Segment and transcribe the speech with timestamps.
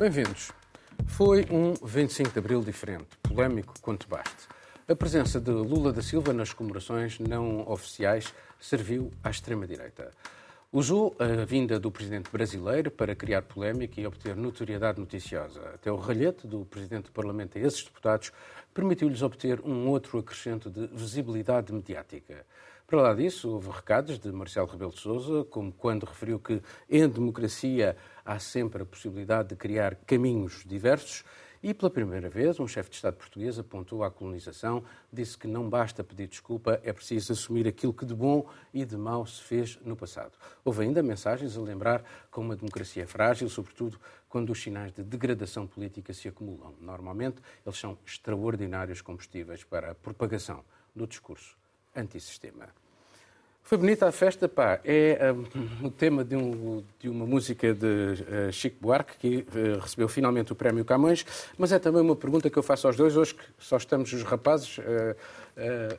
[0.00, 0.50] Bem-vindos.
[1.06, 4.48] Foi um 25 de Abril diferente, polémico quanto baste.
[4.88, 10.10] A presença de Lula da Silva nas comemorações não oficiais serviu à extrema-direita.
[10.72, 15.60] Usou a vinda do presidente brasileiro para criar polémica e obter notoriedade noticiosa.
[15.74, 18.32] Até o ralhete do presidente do Parlamento a esses deputados
[18.72, 22.46] permitiu-lhes obter um outro acrescento de visibilidade mediática.
[22.90, 27.08] Para lá disso, houve recados de Marcelo Rebelo de Sousa, como quando referiu que em
[27.08, 31.22] democracia há sempre a possibilidade de criar caminhos diversos
[31.62, 34.82] e pela primeira vez, um chefe de Estado português apontou à colonização,
[35.12, 38.96] disse que não basta pedir desculpa, é preciso assumir aquilo que de bom e de
[38.96, 40.32] mau se fez no passado.
[40.64, 45.04] Houve ainda mensagens a lembrar como a democracia é frágil, sobretudo quando os sinais de
[45.04, 46.74] degradação política se acumulam.
[46.80, 51.59] Normalmente, eles são extraordinários combustíveis para a propagação do discurso
[51.94, 52.68] antissistema.
[53.70, 54.80] Foi bonita a festa, pá.
[54.84, 59.78] É um, o tema de, um, de, uma música de uh, Chico Buarque, que uh,
[59.78, 61.24] recebeu finalmente o prémio Camões,
[61.56, 64.24] mas é também uma pergunta que eu faço aos dois, hoje que só estamos os
[64.24, 64.82] rapazes, uh,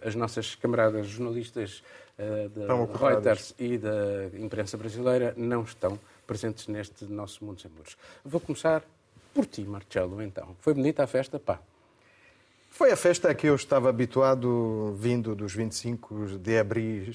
[0.05, 1.81] as nossas camaradas jornalistas
[2.17, 5.97] da Reuters e da imprensa brasileira não estão
[6.27, 7.97] presentes neste nosso Mundo Sem Muros.
[8.23, 8.83] Vou começar
[9.33, 10.55] por ti, Marcelo, então.
[10.59, 11.61] Foi bonita a festa, pá.
[12.73, 17.13] Foi a festa a que eu estava habituado vindo dos 25 de abril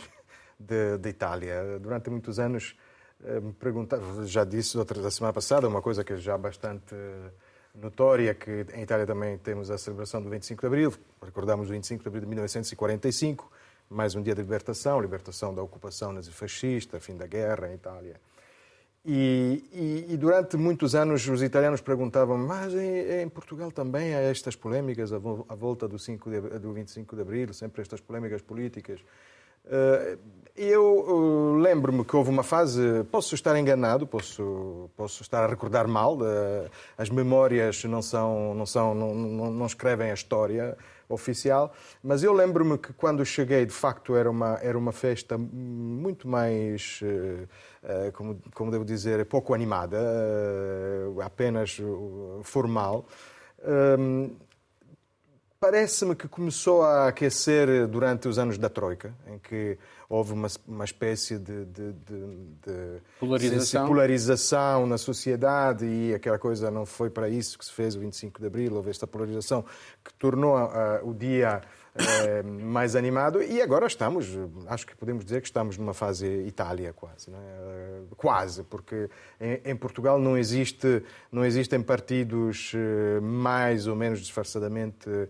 [0.60, 1.78] de Itália.
[1.80, 2.76] Durante muitos anos
[3.24, 6.94] eh, me perguntava, já disse outra da semana passada, uma coisa que é já bastante
[6.94, 7.30] eh,
[7.74, 12.02] notória, que em Itália também temos a celebração do 25 de Abril, recordamos o 25
[12.02, 13.50] de Abril de 1945,
[13.88, 18.20] mais um dia de libertação, libertação da ocupação nazifascista, fim da guerra em Itália.
[19.08, 24.20] E, e, e, durante muitos anos os italianos perguntavam mas em, em Portugal também há
[24.20, 28.98] estas polémicas à volta do, 5 de, do 25 de Abril, sempre estas polémicas políticas.
[29.66, 30.18] Uh,
[30.56, 35.86] eu uh, lembro-me que houve uma fase, posso estar enganado, posso, posso estar a recordar
[35.86, 40.76] mal, uh, as memórias não, são, não, são, não, não, não escrevem a história
[41.09, 41.72] oficial,
[42.03, 47.00] mas eu lembro-me que quando cheguei, de facto, era uma, era uma festa muito mais,
[47.03, 49.99] uh, como, como devo dizer, pouco animada,
[51.25, 51.81] apenas
[52.43, 53.06] formal.
[55.59, 59.78] Parece-me que começou a aquecer durante os anos da Troika, em que
[60.09, 62.27] houve uma, uma espécie de, de, de,
[62.62, 63.87] de polarização.
[63.89, 64.87] polarização.
[64.87, 68.47] na sociedade e aquela coisa não foi para isso que se fez o 25 de
[68.47, 69.65] Abril, houve esta polarização
[70.05, 71.62] que tornou uh, o dia
[71.96, 74.26] uh, mais animado e agora estamos,
[74.66, 77.34] acho que podemos dizer que estamos numa fase Itália quase, é?
[77.34, 79.08] uh, quase, porque
[79.40, 82.72] em, em, Portugal não existe, não existem partidos
[83.22, 85.28] mais ou menos disfarçadamente eh,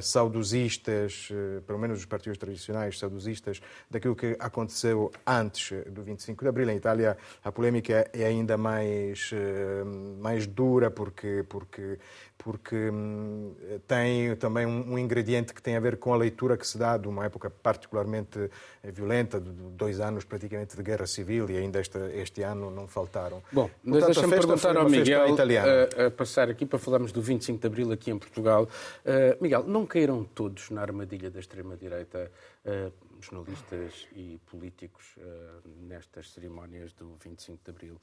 [0.00, 3.60] saudosistas, eh, pelo menos os partidos tradicionais saudosistas,
[3.90, 6.70] daquilo que aconteceu antes do 25 de Abril.
[6.70, 9.84] Em Itália, a polémica é ainda mais, eh,
[10.18, 11.98] mais dura, porque, porque
[12.42, 13.54] porque hum,
[13.86, 17.06] tem também um, ingrediente que tem a ver com a leitura que se dá de
[17.06, 18.50] uma época particularmente
[18.82, 22.88] eh, violenta, de dois anos praticamente de guerra civil e ainda este, este ano não
[22.88, 23.42] faltaram.
[23.52, 27.66] Bom, mas deixa-me perguntar ao Miguel, a, a, passar aqui para falarmos do 25 de
[27.66, 28.68] Abril aqui em Portugal.
[29.04, 32.30] Uh, Miguel, não caíram todos na armadilha da extrema-direita,
[32.64, 38.00] uh, jornalistas e políticos, uh, nestas cerimónias do 25 de Abril?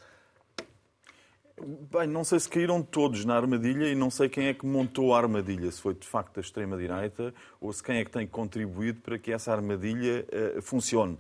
[1.92, 5.14] Bem, não sei se caíram todos na armadilha e não sei quem é que montou
[5.14, 9.02] a armadilha, se foi de facto a extrema-direita ou se quem é que tem contribuído
[9.02, 10.26] para que essa armadilha
[10.58, 11.18] uh, funcione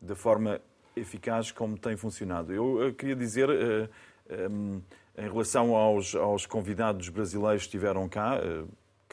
[0.00, 0.60] da forma
[0.96, 2.52] eficaz como tem funcionado.
[2.52, 3.88] Eu uh, queria dizer, uh,
[4.50, 4.80] um,
[5.18, 8.40] em relação aos, aos, convidados brasileiros que estiveram cá,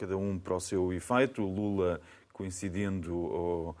[0.00, 2.00] cada um para o seu efeito, Lula
[2.32, 3.76] coincidindo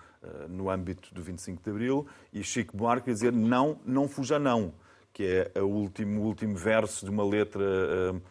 [0.50, 4.74] no âmbito do 25 de Abril e Chico Buarque a dizer não, não fuja não
[5.12, 8.22] que é o último, último verso de uma letra uh,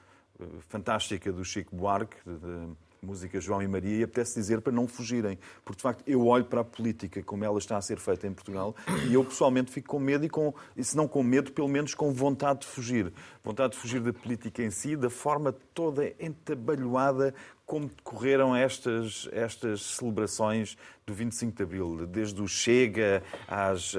[0.70, 5.40] fantástica do Chico Buarque, de, música João e Maria, e apetece dizer para não fugirem.
[5.64, 8.34] Porque, de facto, eu olho para a política como ela está a ser feita em
[8.34, 8.76] Portugal
[9.08, 11.94] e eu, pessoalmente, fico com medo e, com, e se não com medo, pelo menos
[11.94, 13.14] com vontade de fugir.
[13.42, 17.34] Vontade de fugir da política em si, da forma toda entabalhoada
[17.70, 20.76] como decorreram estas, estas celebrações
[21.06, 23.94] do 25 de Abril, desde o Chega às,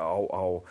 [0.00, 0.64] ao, ao,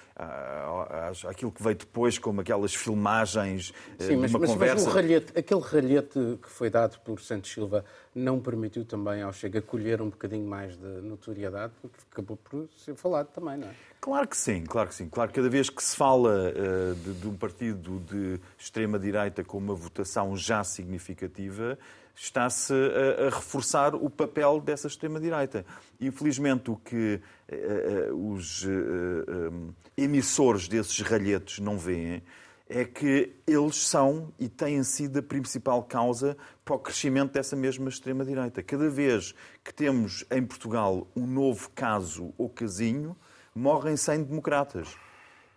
[1.09, 4.85] às, àquilo que veio depois, como aquelas filmagens eh, Sim, mas, uma mas, conversa.
[4.85, 7.83] Mas ralhete, aquele ralhete que foi dado por Santos Silva
[8.13, 12.93] não permitiu também ao Chega colher um bocadinho mais de notoriedade, porque acabou por ser
[12.93, 13.71] falado também, não é?
[13.99, 15.09] Claro que sim, claro que sim.
[15.09, 19.57] Claro que cada vez que se fala uh, de, de um partido de extrema-direita com
[19.57, 21.77] uma votação já significativa,
[22.15, 25.65] está-se a, a, reforçar o papel dessa extrema-direita.
[25.99, 27.21] Infelizmente, o que
[27.51, 32.21] uh, os uh, um, emissores desses ralhetes não veem
[32.67, 37.89] é que eles são e têm sido a principal causa para o crescimento dessa mesma
[37.89, 38.61] extrema-direita.
[38.61, 39.33] Cada vez
[39.63, 43.17] que temos em Portugal um novo caso ou casinho,
[43.55, 44.95] morrem 100 democratas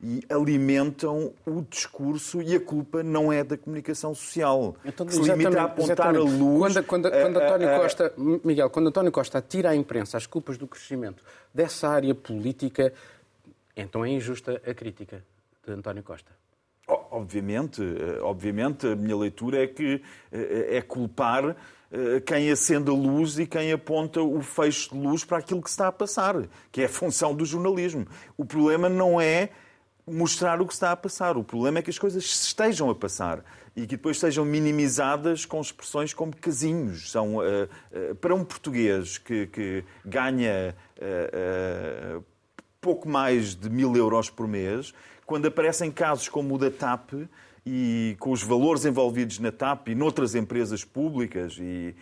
[0.03, 4.75] e alimentam o discurso e a culpa não é da comunicação social.
[4.85, 6.75] Então, que se limita a apontar a luz.
[6.75, 8.15] Quando, quando, quando António Costa,
[8.45, 11.23] Miguel, quando António Costa atira à imprensa as culpas do crescimento
[11.55, 12.93] dessa área política,
[13.77, 15.25] então é injusta a crítica
[15.65, 16.33] de António Costa.
[16.89, 20.03] Obviamente, eh, obviamente, a minha leitura é que
[20.33, 21.55] eh, é culpar
[21.93, 25.71] eh, quem acende a luz e quem aponta o fecho de luz para aquilo que
[25.71, 26.35] se está a passar,
[26.73, 28.05] que é a função do jornalismo.
[28.37, 29.51] O problema não é
[30.13, 31.37] mostrar o que está a passar.
[31.37, 33.45] O problema é que as coisas estejam a passar
[33.75, 37.11] e que depois sejam minimizadas com expressões como casinhos.
[37.11, 42.23] São, uh, uh, para um português que, que ganha uh,
[42.81, 44.93] pouco mais de mil euros por mês,
[45.25, 47.13] quando aparecem casos como o da TAP
[47.65, 51.95] e com os valores envolvidos na TAP e noutras empresas públicas e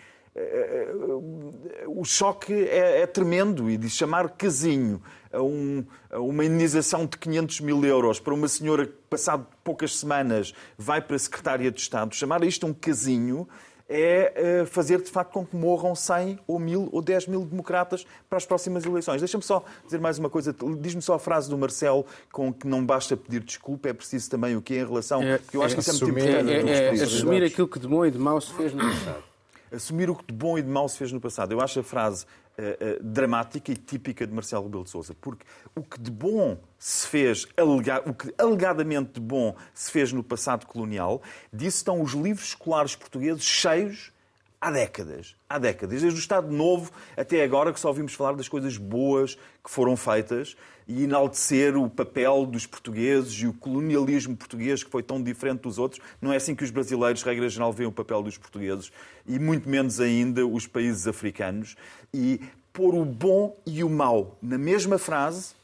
[1.86, 5.02] o choque é, é, tremendo e de chamar casinho
[5.32, 9.96] a, um, a, uma indenização de 500 mil euros para uma senhora que, passado poucas
[9.96, 13.48] semanas, vai para a Secretária de Estado, chamar isto um casinho
[13.92, 18.36] é fazer de facto com que morram 100 ou 1000 ou 10 mil democratas para
[18.38, 19.20] as próximas eleições.
[19.20, 20.54] Deixa-me só dizer mais uma coisa.
[20.78, 24.54] Diz-me só a frase do Marcelo com que não basta pedir desculpa, é preciso também
[24.54, 25.20] o que em relação.
[25.20, 26.52] É, eu acho é, que isso é muito importante.
[26.52, 29.29] É, é, é assumir aquilo que de bom e de mau se fez no passado
[29.72, 31.52] assumir o que de bom e de mau se fez no passado.
[31.52, 32.24] Eu acho a frase
[32.58, 35.44] uh, uh, dramática e típica de Marcelo Rebelo de Sousa, porque
[35.74, 40.22] o que de bom se fez, alega, o que alegadamente de bom se fez no
[40.22, 41.22] passado colonial,
[41.52, 44.12] disso estão os livros escolares portugueses cheios
[44.60, 45.34] há décadas.
[45.48, 46.02] Há décadas.
[46.02, 49.96] Desde o Estado Novo até agora que só ouvimos falar das coisas boas que foram
[49.96, 55.62] feitas e enaltecer o papel dos portugueses e o colonialismo português que foi tão diferente
[55.62, 56.02] dos outros.
[56.20, 58.92] Não é assim que os brasileiros, regra geral, veem o papel dos portugueses
[59.26, 61.76] e muito menos ainda os países africanos.
[62.12, 62.40] E
[62.72, 65.54] pôr o bom e o mau na mesma frase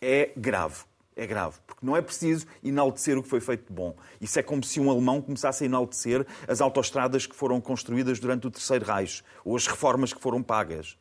[0.00, 0.88] é grave
[1.18, 3.94] é grave, porque não é preciso enaltecer o que foi feito de bom.
[4.20, 8.46] Isso é como se um alemão começasse a enaltecer as autoestradas que foram construídas durante
[8.46, 10.96] o Terceiro Reich ou as reformas que foram pagas.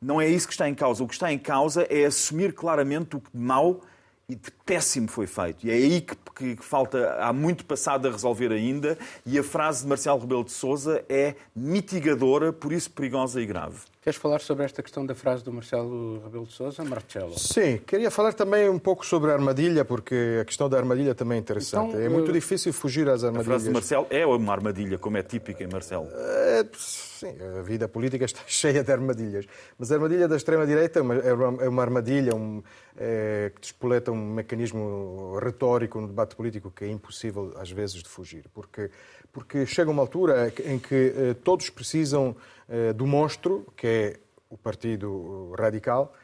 [0.00, 1.02] Não é isso que está em causa.
[1.02, 3.80] O que está em causa é assumir claramente o que de mau
[4.28, 5.66] e de péssimo foi feito.
[5.66, 6.16] E é aí que,
[6.56, 10.52] que, falta, há muito passado a resolver ainda, e a frase de Marcelo Rebelo de
[10.52, 13.78] Sousa é mitigadora, por isso perigosa e grave.
[14.08, 17.38] Queres falar sobre esta questão da frase do Marcelo Rebelo de Sousa, Marcelo?
[17.38, 21.36] Sim, queria falar também um pouco sobre a armadilha, porque a questão da armadilha também
[21.36, 21.90] é interessante.
[21.90, 22.32] Então, é muito eu...
[22.32, 23.46] difícil fugir às armadilhas.
[23.46, 26.08] A frase de Marcelo é uma armadilha, como é típica em Marcelo.
[26.10, 29.44] É, sim, a vida política está cheia de armadilhas.
[29.78, 32.62] Mas a armadilha da extrema-direita é, é uma armadilha um,
[32.96, 38.08] é, que despoleta um mecanismo retórico no debate político que é impossível, às vezes, de
[38.08, 38.46] fugir.
[38.54, 38.90] Porque,
[39.30, 42.57] porque chega uma altura em que eh, todos precisam eh,
[42.96, 44.16] do monstro, que é
[44.50, 46.14] o Partido Radical,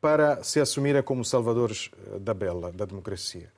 [0.00, 3.50] para se assumirem como salvadores eh, da bela, da democracia.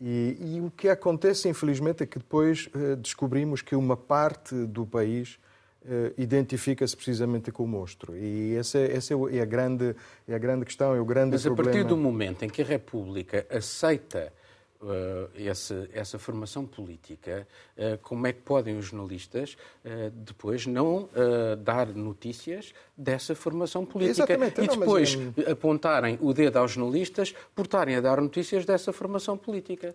[0.00, 4.86] E, e, o que acontece, infelizmente, é que depois eh, descobrimos que uma parte do
[4.86, 5.38] país
[5.84, 8.16] eh, identifica-se precisamente com o monstro.
[8.16, 9.94] E essa, essa é, a grande,
[10.26, 11.68] é a grande questão, é o grande Mas problema.
[11.68, 14.32] Mas a partir do momento em que a República aceita
[15.36, 17.46] essa, essa formação política,
[17.76, 21.08] uh, como é que podem os jornalistas uh, depois não
[21.64, 24.60] dar notícias dessa formação política Exatamente.
[24.60, 29.36] e depois não, apontarem o dedo aos jornalistas por estarem a dar notícias dessa formação
[29.36, 29.94] política?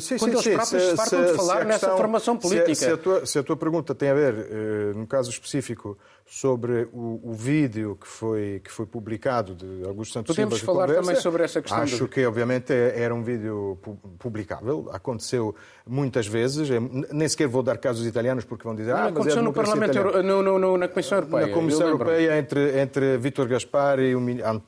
[0.00, 2.74] Sim, Quando sim, eles próprios se, se fartam de falar questão, nessa formação política.
[2.74, 5.98] Se, se, a tua, se, a tua, pergunta tem a ver, no caso específico,
[6.28, 10.94] sobre o, o, vídeo que foi, que foi publicado de Augusto Santos Podemos Silva falar
[10.94, 11.82] também sobre essa questão.
[11.82, 12.08] Acho do...
[12.08, 13.78] que, obviamente, era um vídeo
[14.18, 14.90] publicável.
[14.92, 15.56] Aconteceu
[15.86, 16.68] muitas vezes.
[17.10, 18.92] Nem sequer vou dar casos italianos porque vão dizer...
[18.92, 21.46] Não, ah, aconteceu é no Parlamento, no, no, no, na Comissão Europeia.
[21.46, 24.14] Na Comissão Europeia, entre, entre Vítor Gaspar e,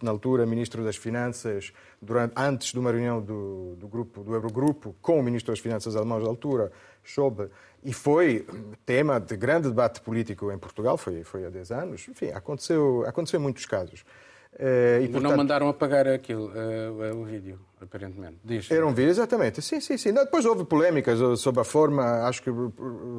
[0.03, 4.97] na altura, Ministro das Finanças, durante, antes de uma reunião do, do, grupo, do Eurogrupo,
[5.03, 7.51] com o Ministro das Finanças alemão da altura, Schäuble,
[7.83, 8.47] e foi
[8.85, 12.09] tema de grande debate político em Portugal, foi, foi há 10 anos.
[12.09, 14.05] Enfim, aconteceu, aconteceu em muitos casos.
[14.53, 18.37] Uh, e, portanto, não mandaram apagar aquilo, uh, o vídeo, aparentemente.
[18.45, 18.71] Diz.
[18.71, 19.63] Era um vídeo, exatamente.
[19.63, 20.13] Sim, sim, sim.
[20.13, 22.27] Depois houve polémicas sobre a forma.
[22.27, 22.73] Acho que os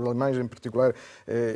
[0.06, 0.94] alemães, em particular,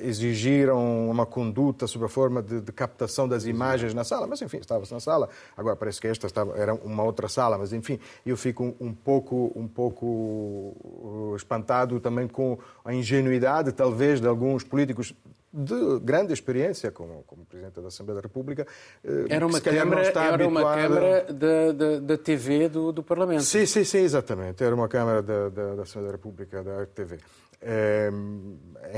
[0.02, 4.26] exigiram uma conduta sobre a forma de, de captação das imagens na sala.
[4.26, 5.30] Mas, enfim, estava-se na sala.
[5.56, 7.58] Agora parece que esta estava, era uma outra sala.
[7.58, 14.20] Mas, enfim, eu fico um, um pouco, um pouco espantado também com a ingenuidade, talvez,
[14.20, 15.14] de alguns políticos
[15.56, 18.68] de grande experiência como, como Presidente da Assembleia da República.
[19.02, 23.44] Eh, era uma câmara, era uma câmara da, da, da TV do, do, Parlamento.
[23.44, 24.62] Sim, sim, sim, exatamente.
[24.62, 27.20] Era uma câmara da, da, da Assembleia da República, da RTV.
[27.62, 28.10] É,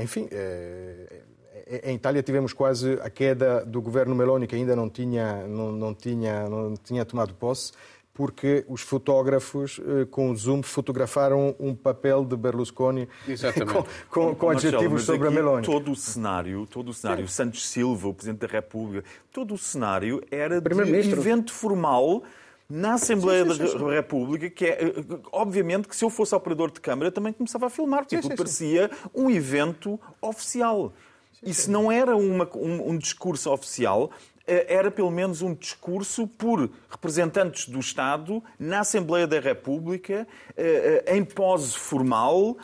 [0.02, 1.22] enfim, é,
[1.84, 5.94] em Itália tivemos quase a queda do governo Meloni, que ainda não tinha, não, não
[5.94, 7.72] tinha, não tinha tomado posse,
[8.18, 13.08] porque os fotógrafos eh, com o zoom fotografaram um papel de Berlusconi
[13.72, 15.64] com, com, com adjetivos sobre a Meloni.
[15.64, 20.20] Todo o cenário, todo o cenário, Santos Silva, o Presidente da República, todo o cenário
[20.32, 22.24] era de evento formal
[22.68, 24.92] na Assembleia sim, sim, sim, da República, que é,
[25.30, 29.30] obviamente, que se eu fosse operador de câmara também começava a filmar, porque parecia um
[29.30, 30.92] evento oficial.
[31.40, 36.70] Isso não era uma, um, um discurso oficial, eh, era pelo menos um discurso por
[36.88, 40.26] representantes do Estado na Assembleia da República,
[40.56, 42.56] eh, eh, em pose formal,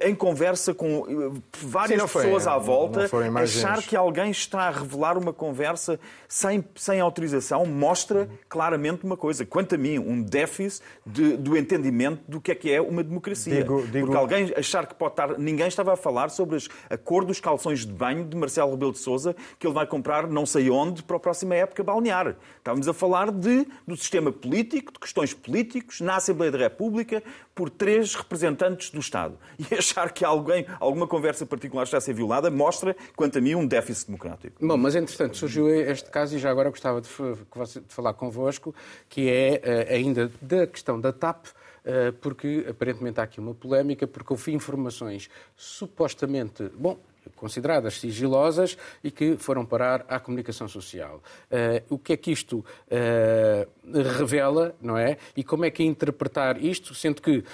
[0.00, 3.08] em conversa com várias Sim, pessoas foi, à volta,
[3.40, 9.46] achar que alguém está a revelar uma conversa sem, sem autorização mostra claramente uma coisa,
[9.46, 13.62] quanto a mim, um déficit de, do entendimento do que é que é uma democracia.
[13.62, 14.06] Digo, digo...
[14.06, 15.38] Porque alguém achar que pode estar.
[15.38, 16.58] Ninguém estava a falar sobre
[16.90, 20.26] a cor dos calções de banho de Marcelo Rebelo de Souza que ele vai comprar
[20.26, 22.36] não sei onde para a próxima época balnear.
[22.58, 27.22] Estávamos a falar de, do sistema político, de questões políticos, na Assembleia da República,
[27.54, 29.38] por três representantes do Estado.
[29.70, 33.54] E achar que alguém, alguma conversa particular está a ser violada mostra, quanto a mim,
[33.54, 34.66] um déficit democrático.
[34.66, 38.74] Bom, mas entretanto surgiu este caso e já agora gostava de, de falar convosco,
[39.08, 41.46] que é eh, ainda da questão da TAP,
[41.84, 46.98] eh, porque aparentemente há aqui uma polémica, porque houve informações supostamente, bom,
[47.36, 51.22] consideradas sigilosas e que foram parar à comunicação social.
[51.50, 55.16] Uh, o que é que isto uh, revela, não é?
[55.36, 57.44] E como é que interpretar isto, sendo que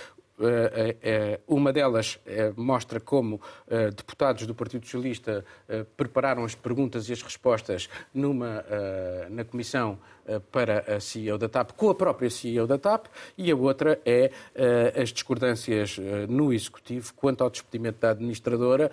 [1.46, 3.40] uma delas eh, mostra como
[3.94, 5.44] deputados do Partido Socialista
[5.96, 8.64] prepararam as perguntas e as respostas numa,
[9.28, 9.98] na comissão
[10.50, 13.06] para a CEO da TAP, com a própria CEO da TAP,
[13.36, 14.30] e a outra é
[15.00, 18.90] as discordâncias no Executivo quanto ao despedimento da administradora,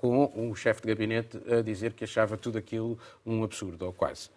[0.00, 4.30] com o chefe de gabinete a dizer que achava tudo aquilo um absurdo, ou quase.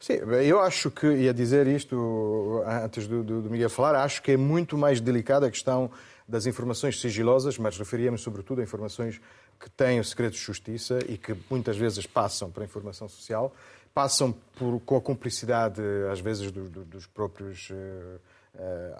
[0.00, 0.14] Sim,
[0.44, 4.36] eu acho que, ia dizer isto antes do, do, do Miguel falar, acho que é
[4.36, 5.90] muito mais delicada a questão
[6.26, 9.20] das informações sigilosas, mas referia-me sobretudo a informações
[9.58, 13.52] que têm o segredo de justiça e que muitas vezes passam para a informação social,
[13.92, 17.70] passam por, com a cumplicidade, às vezes, do, dos próprios.
[17.70, 18.20] Uh,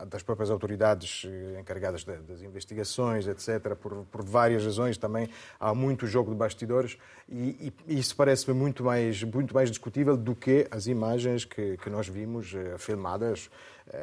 [0.07, 4.97] das próprias autoridades eh, encarregadas das investigações, etc., por, por, várias razões.
[4.97, 5.29] Também
[5.59, 6.97] há muito jogo de bastidores
[7.29, 11.91] e, e isso parece-me muito mais, muito mais discutível do que as imagens que, que
[11.91, 13.51] nós vimos uh, filmadas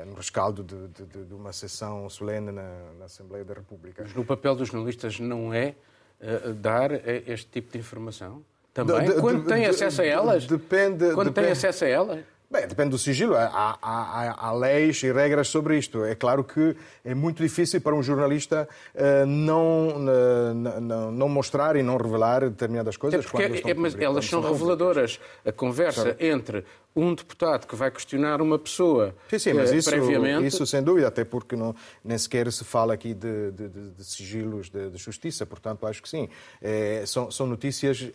[0.08, 4.02] no rescaldo de, de, de, uma sessão solene na, na, Assembleia da República.
[4.02, 5.76] Mas no papel dos jornalistas não é
[6.20, 6.92] uh, dar
[7.28, 8.44] este tipo de informação?
[8.74, 9.06] Também?
[9.06, 10.48] De, quando tem acesso a elas?
[10.48, 11.14] Depende.
[11.14, 11.34] Quando depende.
[11.34, 12.26] tem acesso a elas?
[12.50, 13.36] Bem, depende do sigilo.
[13.36, 16.06] Há, há, há, leis e regras sobre isto.
[16.06, 21.76] É claro que é muito difícil para um jornalista uh, não, uh, não, não, mostrar
[21.76, 23.26] e não revelar determinadas coisas.
[23.26, 25.20] É porque, é, mas elas são reveladoras.
[25.44, 26.28] A conversa Sabe?
[26.28, 26.64] entre
[26.96, 30.48] um deputado que vai questionar uma pessoa sim, sim, mas eh, isso, previamente...
[30.48, 34.70] isso sem dúvida, até porque não, nem sequer se fala aqui de, de, de sigilos
[34.70, 36.30] de, de, justiça, portanto acho que sim.
[36.62, 38.10] É, são, são notícias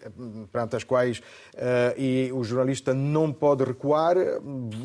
[0.50, 4.16] perante as quais uh, e o jornalista não pode recuar.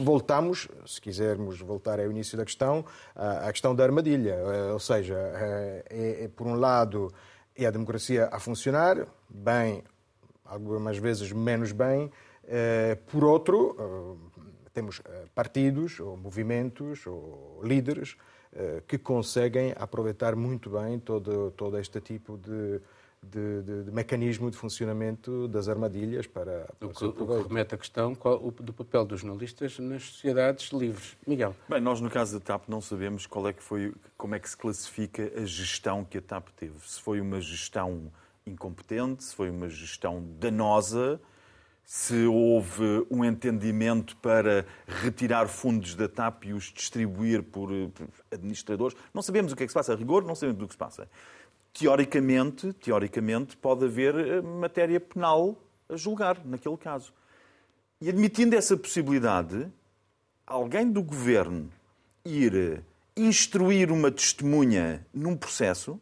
[0.04, 2.86] Voltamos, se quisermos voltar ao início da questão,
[3.16, 4.36] à questão da armadilha.
[4.36, 7.14] Uh, ou seja, uh, é, é, por um lado
[7.56, 9.84] é a democracia a funcionar, bem,
[10.44, 12.12] algumas vezes menos bem,
[13.08, 14.40] por outro, eh,
[14.74, 18.18] temos eh, partidos, ou movimentos, ou líderes
[18.88, 22.80] que conseguem aproveitar muito bem todo, todo este tipo de,
[23.22, 27.76] de, de, de, mecanismo de funcionamento das armadilhas para, para o, que, o que remete
[27.76, 31.18] a questão qual, o, do papel dos jornalistas nas sociedades livres.
[31.26, 31.56] Miguel.
[31.68, 34.50] Bem, nós no caso da TAP não sabemos qual é que foi, como é que
[34.50, 36.76] se classifica a gestão que a TAP teve.
[36.88, 38.12] Se foi uma gestão
[38.46, 41.20] incompetente, se foi uma gestão danosa,
[41.86, 47.70] se houve um entendimento para retirar fundos da TAP e os distribuir por,
[48.32, 48.98] administradores.
[49.14, 49.94] Não sabemos o que é que se passa.
[49.94, 51.08] A rigor, não sabemos o que se passa.
[51.72, 55.56] Teoricamente, teoricamente pode haver eh, matéria penal
[55.88, 57.14] a julgar naquele caso.
[58.02, 59.68] E admitindo essa possibilidade,
[60.48, 61.70] alguém do governo
[62.26, 62.84] ir
[63.16, 66.00] instruir uma testemunha num processo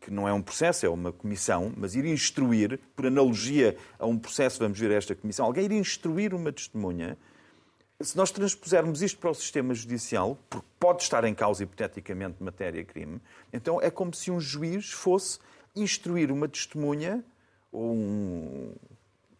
[0.00, 4.18] que não é um processo, é uma comissão, mas ir instruir, por analogia a um
[4.18, 7.18] processo, vamos ver esta comissão, alguém ir instruir uma testemunha,
[8.00, 13.20] se nós transpusermos isto para o sistema judicial, porque pode estar em causa hipoteticamente matéria-crime,
[13.52, 15.38] então é como se um juiz fosse
[15.74, 17.24] instruir uma testemunha
[17.70, 18.74] ou um,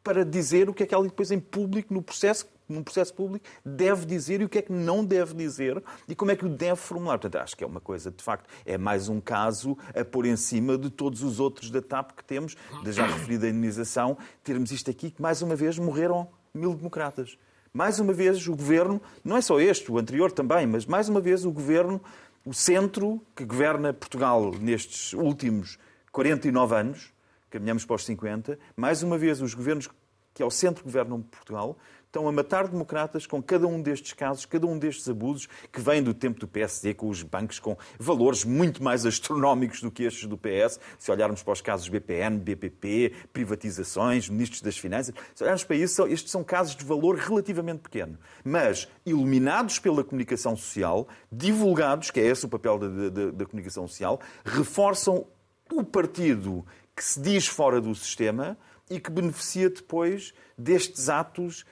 [0.03, 3.47] para dizer o que é que ela depois em público, no processo, num processo público,
[3.65, 6.49] deve dizer e o que é que não deve dizer e como é que o
[6.49, 7.19] deve formular.
[7.19, 10.37] Portanto, acho que é uma coisa, de facto, é mais um caso a pôr em
[10.37, 14.91] cima de todos os outros da TAP que temos, da já referida indenização, termos isto
[14.91, 17.39] aqui, que mais uma vez morreram mil democratas.
[17.73, 21.21] Mais uma vez o governo, não é só este, o anterior também, mas mais uma
[21.21, 22.01] vez o governo,
[22.45, 25.79] o centro que governa Portugal nestes últimos
[26.11, 27.13] 49 anos,
[27.51, 29.89] caminhamos para os 50, mais uma vez os governos
[30.35, 31.77] que ao centro governam Portugal
[32.09, 36.03] estão a matar democratas com cada um destes casos, cada um destes abusos que vêm
[36.03, 40.27] do tempo do PSD, com os bancos com valores muito mais astronómicos do que estes
[40.27, 40.81] do PS.
[40.99, 46.07] Se olharmos para os casos BPN, BPP, privatizações, ministros das Finanças, se olharmos para isso,
[46.07, 48.19] estes são casos de valor relativamente pequeno.
[48.43, 53.87] Mas iluminados pela comunicação social, divulgados, que é esse o papel da, da, da comunicação
[53.87, 55.27] social, reforçam
[55.71, 56.65] o partido
[56.97, 58.57] que se diz fora do sistema
[58.91, 61.65] e que beneficia depois destes atos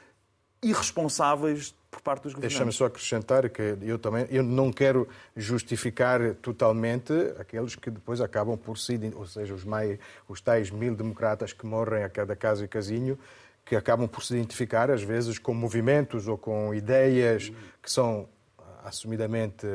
[0.62, 2.56] irresponsáveis por parte dos governantes.
[2.56, 8.56] Deixa-me só acrescentar que eu também eu não quero justificar totalmente aqueles que depois acabam
[8.56, 9.98] por se, ou seja, os, mais,
[10.28, 13.18] os tais mil democratas que morrem a cada caso e casinho,
[13.64, 17.50] que acabam por se identificar às vezes com movimentos ou com ideias
[17.82, 18.28] que são
[18.86, 19.66] assumidamente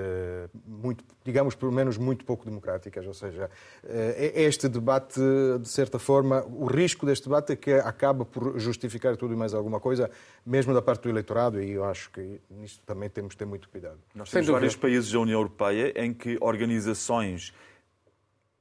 [0.66, 3.06] muito, digamos, pelo menos muito pouco democráticas.
[3.06, 3.50] Ou seja,
[3.84, 5.20] eh, é este debate,
[5.60, 9.54] de certa forma, o risco deste debate é que acaba por justificar tudo e mais
[9.54, 10.10] alguma coisa,
[10.46, 13.68] mesmo da parte do eleitorado, e eu acho que nisto também temos de ter muito
[13.70, 14.00] cuidado.
[14.16, 17.54] Nós temos vários países da União Europeia em que organizações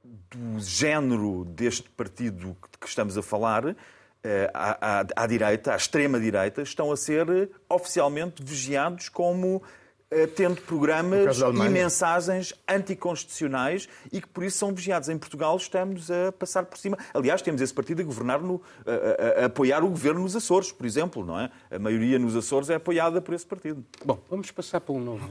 [0.03, 3.75] do género deste partido que estamos a falar
[4.23, 9.80] eh, à, à, à, direita, à extrema-direita, estão a ser oficialmente vigiados como eh,
[10.35, 15.09] tendo programas e mensagens anticonstitucionais e que por isso são vigiados.
[15.09, 16.97] Em Portugal estamos a passar por cima.
[17.13, 20.71] Aliás, temos esse partido a governar, no, a, a, a apoiar o governo nos Açores,
[20.71, 21.49] por exemplo, não é?
[21.69, 23.83] A maioria nos Açores é apoiada por esse partido.
[24.05, 25.29] Bom, vamos passar para um novo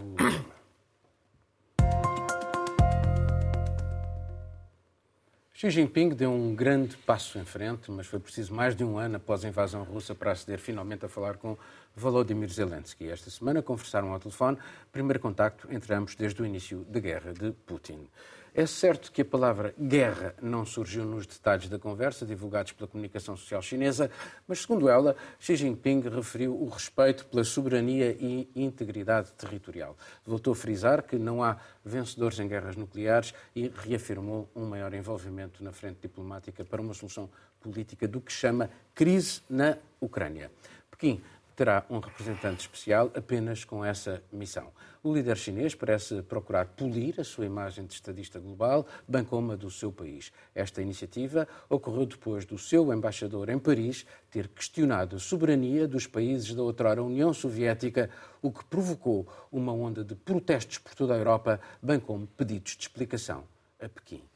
[5.61, 9.17] Xi Jinping deu um grande passo em frente, mas foi preciso mais de um ano
[9.17, 11.55] após a invasão russa para aceder finalmente a falar com
[11.95, 13.11] Volodymyr Zelensky.
[13.11, 14.57] Esta semana conversaram ao telefone,
[14.91, 18.09] primeiro contacto entre ambos desde o início da guerra de Putin.
[18.53, 23.37] É certo que a palavra guerra não surgiu nos detalhes da conversa divulgados pela comunicação
[23.37, 24.11] social chinesa,
[24.47, 29.97] mas, segundo ela, Xi Jinping referiu o respeito pela soberania e integridade territorial.
[30.27, 35.63] Voltou a frisar que não há vencedores em guerras nucleares e reafirmou um maior envolvimento
[35.63, 40.51] na frente diplomática para uma solução política do que chama crise na Ucrânia.
[40.91, 41.23] Pequim
[41.55, 44.73] terá um representante especial apenas com essa missão.
[45.03, 49.57] O líder chinês parece procurar polir a sua imagem de estadista global, bem como a
[49.57, 50.31] do seu país.
[50.55, 56.55] Esta iniciativa ocorreu depois do seu embaixador em Paris ter questionado a soberania dos países
[56.55, 58.11] da outrora União Soviética,
[58.43, 62.83] o que provocou uma onda de protestos por toda a Europa, bem como pedidos de
[62.83, 63.45] explicação
[63.81, 64.30] a Pequim.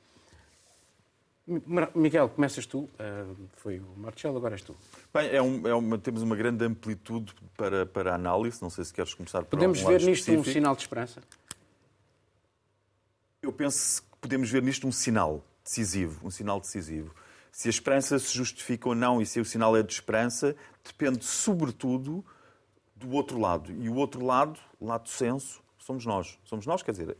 [1.94, 2.80] Miguel, começas tu.
[2.80, 4.74] Uh, foi o Marcelo, agora és tu.
[5.12, 8.62] Bem, é, um, é uma, temos uma grande amplitude para, para análise.
[8.62, 10.48] Não sei se queres começar por Podemos ver nisto específico.
[10.48, 11.22] um sinal de esperança?
[13.42, 16.26] Eu penso que podemos ver nisto um sinal decisivo.
[16.26, 17.14] Um sinal decisivo.
[17.52, 21.24] Se a esperança se justifica ou não e se o sinal é de esperança, depende
[21.24, 22.24] sobretudo
[22.96, 23.70] do outro lado.
[23.70, 26.38] E o outro lado, lado senso, somos nós.
[26.44, 27.16] Somos nós, quer dizer,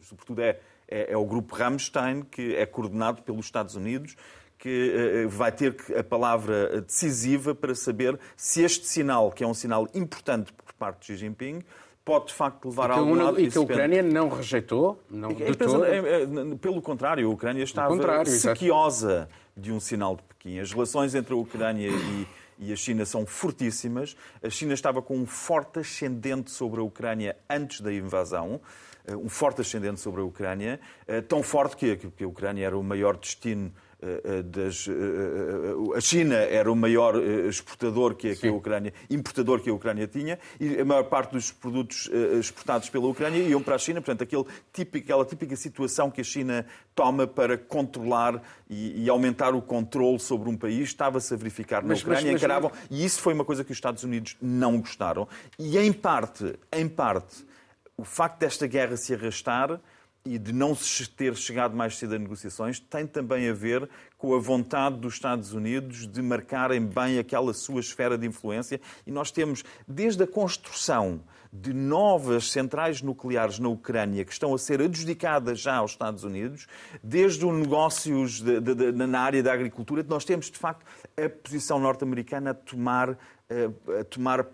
[0.00, 4.16] sobretudo é é, é o grupo Rammstein, que é coordenado pelos Estados Unidos,
[4.58, 9.54] que uh, vai ter a palavra decisiva para saber se este sinal, que é um
[9.54, 11.62] sinal importante por parte de Xi Jinping,
[12.08, 13.38] pode de facto levar a algum lado.
[13.38, 15.30] E que a Ucrânia não rejeitou, não.
[15.30, 20.58] É, é, pelo contrário, a Ucrânia estava sequiosa de um sinal de Pequim.
[20.58, 22.26] As relações entre a Ucrânia e,
[22.58, 24.16] e a China são fortíssimas.
[24.42, 28.60] A China estava com um forte ascendente sobre a Ucrânia antes da invasão.
[29.08, 32.82] Eh, um forte ascendente sobre a Ucrânia, eh, tão forte que a Ucrânia era o
[32.82, 34.86] maior destino eh, das,
[35.96, 37.16] a China era o maior
[37.48, 41.32] exportador que a, que a, Ucrânia, importador que a Ucrânia tinha, e a maior parte
[41.32, 44.00] dos produtos exportados pela Ucrânia iam para a China.
[44.00, 48.40] Portanto, aquele típico, aquela típica situação que a China toma para controlar
[48.70, 52.22] e, e aumentar o controle sobre um país estava-se a verificar na mas, Ucrânia.
[52.22, 55.26] Mas, mas, encaravam, e isso foi uma coisa que os Estados Unidos não gostaram.
[55.58, 57.47] E, em parte, em parte,
[57.98, 59.80] o facto desta guerra se arrastar
[60.24, 64.34] e de não se ter chegado mais cedo a negociações tem também a ver com
[64.34, 68.80] a vontade dos Estados Unidos de marcarem bem aquela sua esfera de influência.
[69.06, 74.58] E nós temos, desde a construção de novas centrais nucleares na Ucrânia que estão a
[74.58, 76.66] ser adjudicadas já aos Estados Unidos,
[77.02, 80.84] desde os negócios de, de, de, na área da agricultura, nós temos, de facto,
[81.16, 83.10] a posição norte-americana a tomar,
[83.98, 84.46] a tomar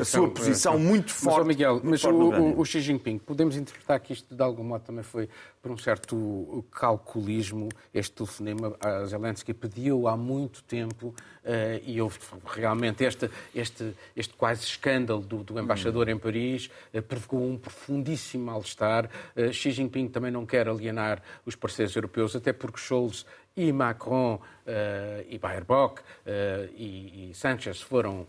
[0.00, 1.38] a sua posição muito forte.
[1.38, 4.82] Mas, Miguel, mas o, o, o, Xi Jinping, podemos interpretar que isto de algum modo
[4.82, 5.28] também foi
[5.60, 11.14] por um certo calculismo, este telefonema a Zelensky pediu há muito tempo
[11.46, 16.10] uh, e houve realmente este, este, este quase escândalo do, do embaixador hum.
[16.10, 19.08] em Paris, uh, provocou um profundíssimo mal-estar.
[19.36, 23.24] Uh, Xi Jinping também não quer alienar os parceiros europeus, até porque Scholz
[23.56, 24.38] e Macron
[25.30, 26.02] e Baerbock
[26.76, 28.26] e, e Sanchez foram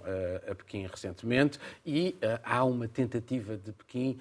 [0.49, 4.17] a Pequim recentemente e há uma tentativa de Pequim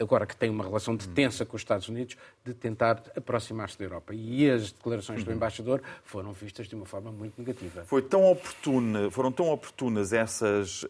[0.00, 3.84] agora que tem uma relação de tensa com os Estados Unidos, de tentar aproximar-se da
[3.84, 4.14] Europa.
[4.14, 5.36] E as declarações do uhum.
[5.36, 7.84] embaixador foram vistas de uma forma muito negativa.
[7.84, 10.84] Foi tão oportuna, foram tão oportunas essas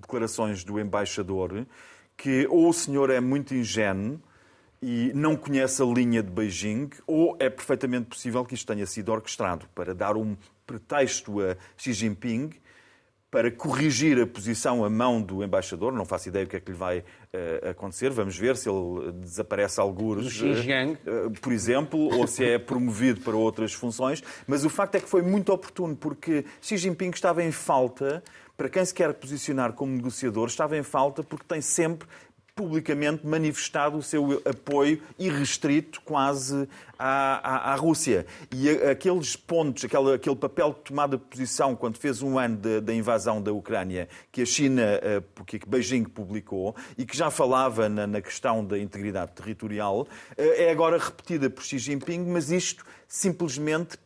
[0.00, 1.66] declarações do embaixador
[2.16, 4.20] que ou o senhor é muito ingênuo
[4.80, 9.10] e não conhece a linha de Beijing, ou é perfeitamente possível que isto tenha sido
[9.10, 10.36] orquestrado para dar um
[10.66, 12.50] pretexto a Xi Jinping
[13.34, 15.92] para corrigir a posição a mão do embaixador.
[15.92, 18.10] Não faço ideia o que é que lhe vai uh, acontecer.
[18.10, 23.34] Vamos ver se ele desaparece alguns, uh, uh, por exemplo, ou se é promovido para
[23.34, 24.22] outras funções.
[24.46, 28.22] Mas o facto é que foi muito oportuno, porque Xi Jinping estava em falta
[28.56, 32.06] para quem se quer posicionar como negociador, estava em falta porque tem sempre
[32.54, 38.26] publicamente manifestado o seu apoio irrestrito quase à, à, à Rússia.
[38.52, 42.94] E aqueles pontos, aquele, aquele papel de tomada de posição quando fez um ano da
[42.94, 48.06] invasão da Ucrânia, que a China, eh, que Beijing publicou, e que já falava na,
[48.06, 53.98] na questão da integridade territorial, eh, é agora repetida por Xi Jinping, mas isto simplesmente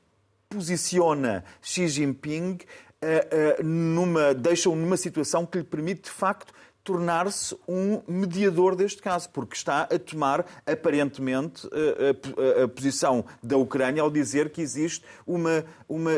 [0.49, 2.61] posiciona Xi Jinping
[3.03, 6.53] uh, numa, deixa-o numa situação que lhe permite, de facto,
[6.89, 13.59] tornar-se um mediador deste caso, porque está a tomar, aparentemente, a, a, a, posição da
[13.59, 15.67] Ucrânia ao dizer que existe uma.
[15.87, 16.11] uma,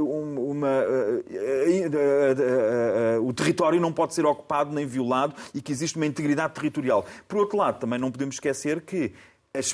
[0.00, 0.68] uma
[3.22, 7.06] o território não pode ser ocupado nem violado e que existe uma integridade territorial.
[7.28, 9.12] Por outro lado, também não podemos esquecer que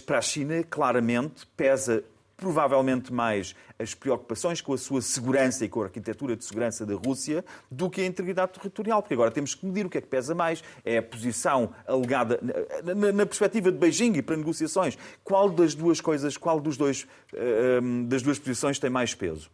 [0.05, 2.05] para a China, claramente, pesa
[2.43, 6.95] provavelmente mais as preocupações com a sua segurança e com a arquitetura de segurança da
[6.95, 10.09] Rússia do que a integridade territorial, porque agora temos que medir o que é que
[10.09, 10.61] pesa mais.
[10.85, 12.41] É a posição alegada
[12.83, 14.99] na, na perspectiva de Beijing e para negociações.
[15.23, 19.49] Qual das duas coisas, qual dos dois, uh, das duas posições tem mais peso?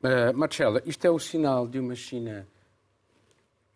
[0.00, 2.46] Uh, Marcela, isto é o sinal de uma China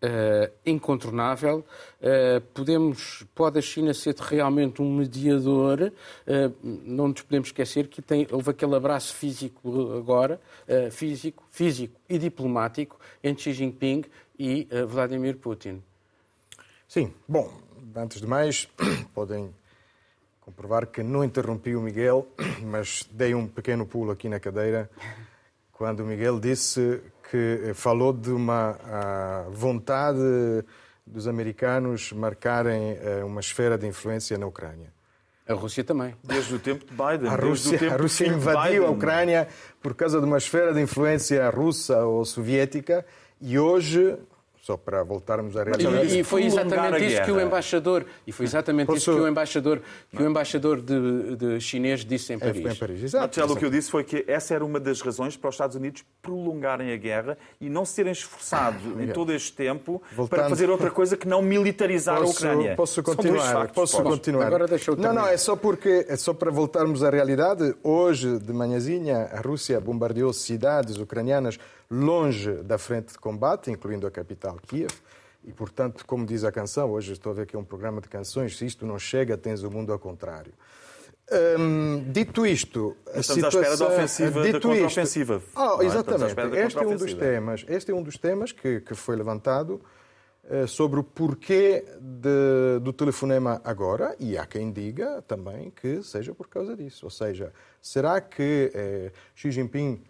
[0.03, 1.65] uh, incontornável.
[2.01, 5.93] Uh, podemos, pode a China ser realmente um mediador.
[6.27, 10.41] Uh, não nos podemos esquecer que tem, houve aquele abraço físico agora,
[10.91, 14.05] físico, físico e diplomático entre Xi Jinping
[14.39, 15.83] e Vladimir Putin.
[16.89, 17.53] Sim, bom,
[17.95, 18.69] antes de mais,
[19.15, 19.55] podem
[20.41, 22.27] comprovar que não interrompi o Miguel,
[22.65, 24.91] mas dei um pequeno pulo aqui na cadeira
[25.83, 28.77] quando o Miguel disse que falou de uma
[29.49, 30.21] vontade
[31.07, 34.93] dos americanos marcarem eh, uma esfera de influência na Ucrânia.
[35.49, 36.15] A Rússia também.
[36.23, 37.29] Desde o tempo de Biden.
[37.31, 39.49] A Rússia, a Rússia invadiu a Ucrânia
[39.81, 43.05] por causa de uma esfera de influência russa ou soviética
[43.41, 44.15] e hoje
[44.63, 46.15] só para voltarmos à realidade.
[46.15, 48.99] E, e foi exatamente isso que o embaixador e foi exatamente Posso...
[48.99, 52.65] isso que o embaixador que o embaixador de, de chinês disse em Paris.
[52.65, 53.03] É, em Paris.
[53.03, 53.53] Exato.
[53.53, 56.05] O que eu disse foi que essa era uma das razões para os Estados Unidos
[56.23, 60.39] prolongarem a guerra e não se terem esforçado em todo este tempo Voltando...
[60.39, 62.77] para fazer outra coisa que não militarizar posso, a Ucrânia.
[62.77, 63.73] Posso continuar?
[63.73, 64.47] Posso continuar?
[64.47, 67.75] Agora deixa eu Não, não, é só porque é só para voltarmos à realidade.
[67.83, 71.59] Hoje de manhãzinha a Rússia bombardeou cidades ucranianas
[71.93, 74.93] longe da frente de combate, incluindo a capital Kiev.
[75.45, 78.57] E, portanto, como diz a canção, hoje estou a ver aqui um programa de canções,
[78.57, 80.53] se isto não chega, tens o mundo ao contrário.
[81.59, 83.61] Hum, dito isto, a Estamos situação...
[83.61, 85.43] à espera da ofensiva, dito da contra-ofensiva.
[85.57, 86.35] Oh, exatamente.
[86.59, 89.81] Este é um dos temas, este é um dos temas que, que foi levantado
[90.45, 96.35] uh, sobre o porquê de, do telefonema agora, e há quem diga também que seja
[96.35, 97.07] por causa disso.
[97.07, 100.03] Ou seja, será que uh, Xi Jinping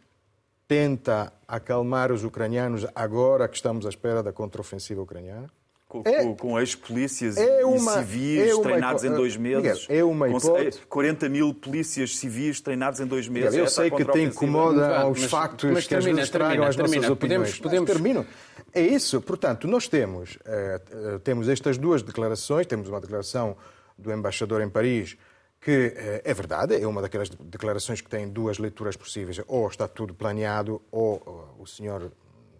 [0.72, 5.50] tenta acalmar os ucranianos agora que estamos à espera da contraofensiva ucraniana?
[5.86, 9.86] Com, é, com ex-polícias é e civis é treinados em dois meses.
[9.86, 10.80] Miguel, é uma hipótese.
[10.88, 13.50] 40 mil polícias civis treinados em dois meses.
[13.50, 16.64] Miguel, eu sei que te incomoda aos mas, factos mas que termina, às vezes tragam
[16.64, 17.58] as nossas opiniões.
[17.58, 17.90] Podemos, podemos...
[17.90, 18.26] termino.
[18.72, 19.20] É isso.
[19.20, 22.66] Portanto, nós temos, uh, temos estas duas declarações.
[22.66, 23.58] Temos uma declaração
[23.98, 25.18] do embaixador em Paris
[25.62, 29.40] que eh, é verdade, é uma daquelas declarações que tem duas leituras possíveis.
[29.46, 32.10] Ou está tudo planeado, ou o senhor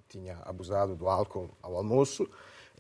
[0.08, 2.28] tinha abusado do álcool ao almoço.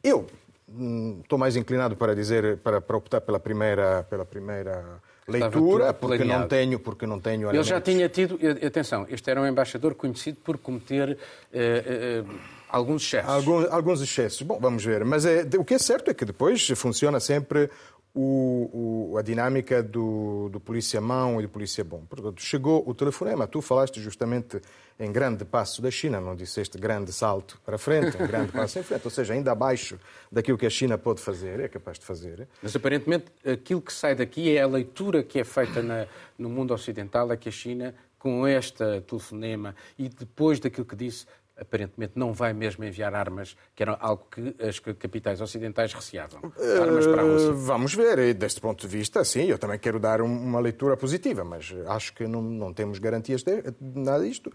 [0.02, 0.26] Eu
[0.68, 6.24] hum, estou mais inclinado para dizer, para, para optar pela primeira, pela primeira leitura, porque
[6.24, 7.50] não tenho, porque não tenho.
[7.50, 11.18] Ele já tinha tido, atenção, este era um embaixador conhecido por cometer
[11.52, 12.24] eh, eh,
[12.68, 13.30] alguns excessos.
[13.30, 14.42] Alguns, alguns excessos.
[14.42, 15.04] Bom, vamos ver.
[15.04, 17.70] Mas é, o que é certo é que depois funciona sempre
[18.14, 22.04] o, o, a dinâmica do, do polícia mão e do polícia bom.
[22.08, 24.60] Portanto, chegou o telefonema, tu falaste justamente
[25.00, 28.82] em grande passo da China, não disseste grande salto para frente, um grande passo em
[28.82, 29.98] frente, ou seja, ainda abaixo
[30.30, 32.46] daquilo que a China pode fazer, é capaz de fazer.
[32.62, 36.06] Mas aparentemente aquilo que sai daqui é a leitura que é feita na,
[36.38, 41.26] no mundo ocidental, é que a China, com este telefonema e depois daquilo que disse,
[41.58, 46.52] aparentemente não vai mesmo enviar armas, que era algo que as capitais ocidentais receavam.
[46.80, 47.52] Armas para a Rússia.
[47.52, 51.44] Vamos ver, e deste ponto de vista, sim, eu também quero dar uma leitura positiva,
[51.44, 54.52] mas acho que não, não temos garantias de nada disto.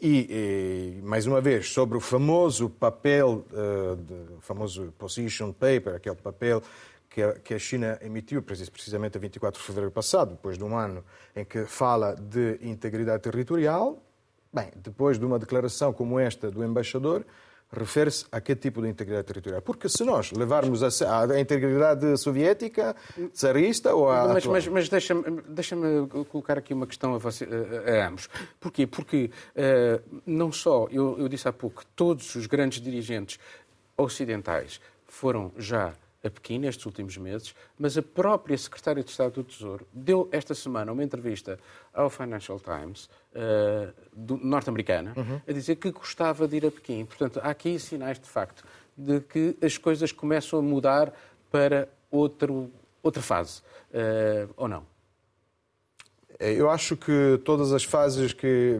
[0.00, 6.16] E, e, mais uma vez, sobre o famoso papel, uh, de, famoso position paper, aquele
[6.16, 6.62] papel
[7.08, 10.76] que a, que a China emitiu precisamente a 24 de fevereiro passado, depois de um
[10.76, 11.02] ano
[11.34, 14.05] em que fala de integridade territorial,
[14.52, 17.24] Bem, depois de uma declaração como esta do embaixador,
[17.72, 19.60] refere-se a que tipo de integridade territorial?
[19.62, 22.94] Porque se nós levarmos a, a integridade soviética,
[23.32, 24.28] tsarista ou a.
[24.28, 25.76] Mas, mas, mas deixa-me deixa
[26.30, 28.28] colocar aqui uma questão a, você, a, a ambos.
[28.60, 28.86] Porquê?
[28.86, 33.38] Porque uh, não só, eu, eu disse há pouco, todos os grandes dirigentes
[33.96, 35.92] ocidentais foram já
[36.26, 40.54] a Pequim nestes últimos meses, mas a própria Secretária de Estado do Tesouro deu esta
[40.54, 41.58] semana uma entrevista
[41.92, 45.40] ao Financial Times uh, norte-americana uhum.
[45.46, 47.04] a dizer que gostava de ir a Pequim.
[47.04, 48.64] Portanto, há aqui sinais de facto
[48.96, 51.12] de que as coisas começam a mudar
[51.50, 52.70] para outro,
[53.02, 53.60] outra fase,
[53.90, 54.95] uh, ou não?
[56.38, 58.78] Eu acho que todas as fases que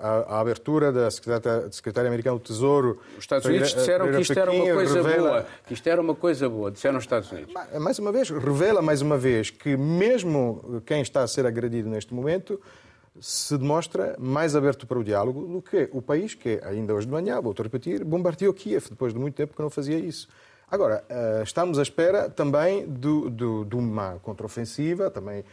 [0.00, 2.98] a, a abertura da secretária, secretária americana do Tesouro.
[3.16, 5.46] Os Estados Unidos disseram que isto era uma coisa revela, boa.
[5.66, 7.54] Que isto era uma coisa boa, disseram os Estados Unidos.
[7.80, 12.12] Mais uma vez, revela mais uma vez que mesmo quem está a ser agredido neste
[12.12, 12.60] momento
[13.20, 17.12] se demonstra mais aberto para o diálogo do que o país que ainda hoje de
[17.12, 20.28] manhã, vou-te repetir, bombardeou Kiev depois de muito tempo que não fazia isso.
[20.70, 25.44] Agora, eh, estamos à espera também do, do, de uma contraofensiva, também é,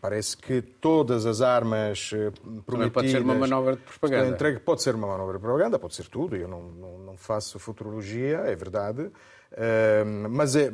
[0.00, 2.38] parece que todas as armas prometidas...
[2.58, 4.28] Eh, Também pode ser uma manobra de propaganda.
[4.28, 6.36] Entregue, pode ser uma manobra de propaganda, pode ser tudo.
[6.36, 9.10] Eu não, não, não faço futurologia, é verdade.
[9.52, 10.70] É, mas é...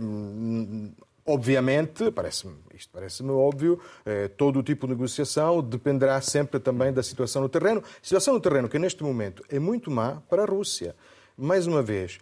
[1.26, 7.02] Obviamente, parece isto parece-me óbvio, eh, todo o tipo de negociação dependerá sempre também da
[7.02, 7.82] situação no terreno.
[8.02, 10.94] Situação no terreno que neste momento é muito má para a Rússia.
[11.34, 12.18] Mais uma vez,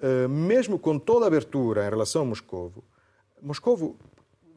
[0.00, 2.84] eh, mesmo com toda a abertura em relação a Moscovo,
[3.42, 3.96] Moscovo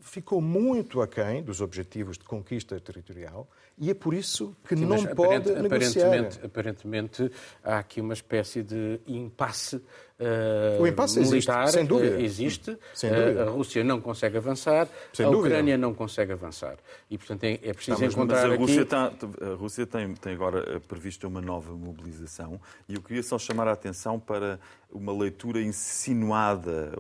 [0.02, 5.06] ficou muito aquém dos objetivos de conquista territorial e é por isso que Sim, não
[5.06, 6.08] pode aparent, negociar.
[6.08, 7.32] Aparentemente, aparentemente,
[7.64, 9.82] há aqui uma espécie de impasse
[10.20, 12.22] Uh, o impasse militar existe, sem dúvida.
[12.22, 12.78] Existe.
[12.94, 13.46] Sem dúvida.
[13.46, 16.78] Uh, a Rússia não consegue avançar, sem a Ucrânia não consegue avançar.
[17.10, 18.84] E, portanto, é, é preciso mas, encontrar mas a Rússia, aqui...
[18.84, 19.14] está,
[19.46, 23.72] a Rússia tem, tem agora prevista uma nova mobilização e eu queria só chamar a
[23.72, 24.60] atenção para
[24.92, 26.92] uma leitura insinuada,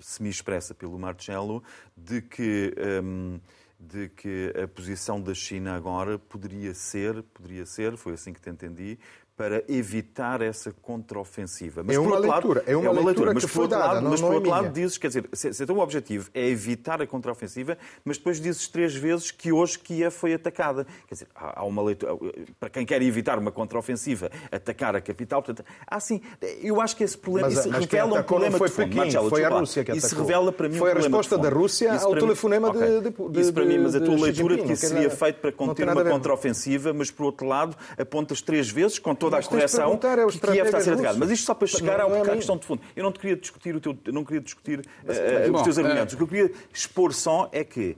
[0.00, 1.62] semi-expressa pelo Marcelo,
[1.96, 2.74] de que...
[3.02, 3.38] Um,
[3.80, 8.50] de que a posição da China agora poderia ser, poderia ser, foi assim que te
[8.50, 8.98] entendi,
[9.40, 11.82] para evitar essa contraofensiva.
[11.82, 14.02] Mas, é uma leitura, lado, é uma, é uma leitura, mas por outro dada, lado,
[14.02, 16.46] não, mas por é outro lado dizes, quer dizer, se, se o teu objetivo é
[16.46, 20.86] evitar a contraofensiva, mas depois dizes três vezes que hoje Kiev foi atacada.
[21.08, 22.18] Quer dizer, há, há uma leitura,
[22.58, 26.20] para quem quer evitar uma contraofensiva, atacar a capital, portanto, há sim,
[26.60, 28.84] eu acho que esse problema, mas, isso mas revela um problema foi de fundo.
[28.88, 30.06] Pequim, Marcelo, foi a Rússia que atacou.
[30.06, 33.00] Isso revela para mim foi um a resposta da Rússia ao telefonema okay.
[33.00, 35.50] de, de, Isso para mim, mas a tua leitura de que isso seria feito para
[35.50, 40.26] conter uma contraofensiva, mas por outro lado apontas três vezes com toda a correção é
[40.26, 41.18] os que Kiev está a ser atacado.
[41.18, 42.82] Mas isto só para chegar não, não é à questão de fundo.
[42.94, 45.80] Eu não te queria discutir, o teu, não queria discutir mas, uh, os teus uh,
[45.80, 46.14] argumentos.
[46.14, 47.96] O que eu queria expor só é que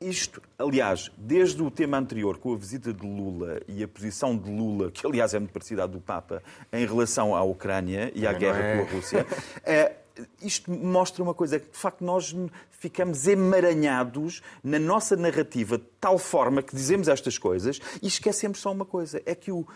[0.00, 4.50] isto, aliás, desde o tema anterior, com a visita de Lula e a posição de
[4.50, 8.32] Lula, que aliás é muito parecida à do Papa, em relação à Ucrânia e à
[8.32, 8.76] guerra é.
[8.76, 9.26] com a Rússia,
[9.62, 9.92] é,
[10.42, 12.34] isto mostra uma coisa, é que de facto nós
[12.70, 18.72] ficamos emaranhados na nossa narrativa de tal forma que dizemos estas coisas e esquecemos só
[18.72, 19.66] uma coisa, é que o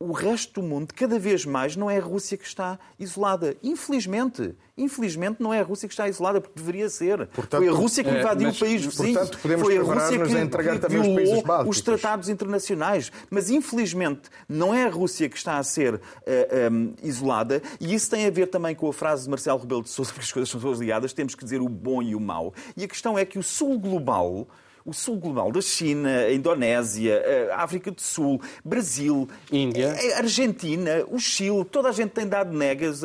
[0.00, 3.54] o resto do mundo, cada vez mais, não é a Rússia que está isolada.
[3.62, 4.54] Infelizmente.
[4.74, 7.26] Infelizmente não é a Rússia que está isolada, porque deveria ser.
[7.26, 9.12] Portanto, Foi a Rússia que é, invadiu mas, o país vizinho.
[9.12, 12.28] Portanto, podemos Foi a Rússia que, a entregar que também violou os, países os tratados
[12.30, 13.12] internacionais.
[13.28, 17.62] Mas, infelizmente, não é a Rússia que está a ser uh, eh, um, isolada.
[17.78, 20.24] E isso tem a ver também com a frase de Marcelo Rebelo de Sousa, porque
[20.24, 21.12] as coisas são todas ligadas.
[21.12, 22.54] Temos que dizer o bom e o mau.
[22.74, 24.48] E a questão é que o Sul Global
[24.84, 31.18] o sul global da China, a Indonésia, a África do Sul, Brasil, Índia, Argentina, o
[31.18, 33.02] Chile, toda a gente tem dado negas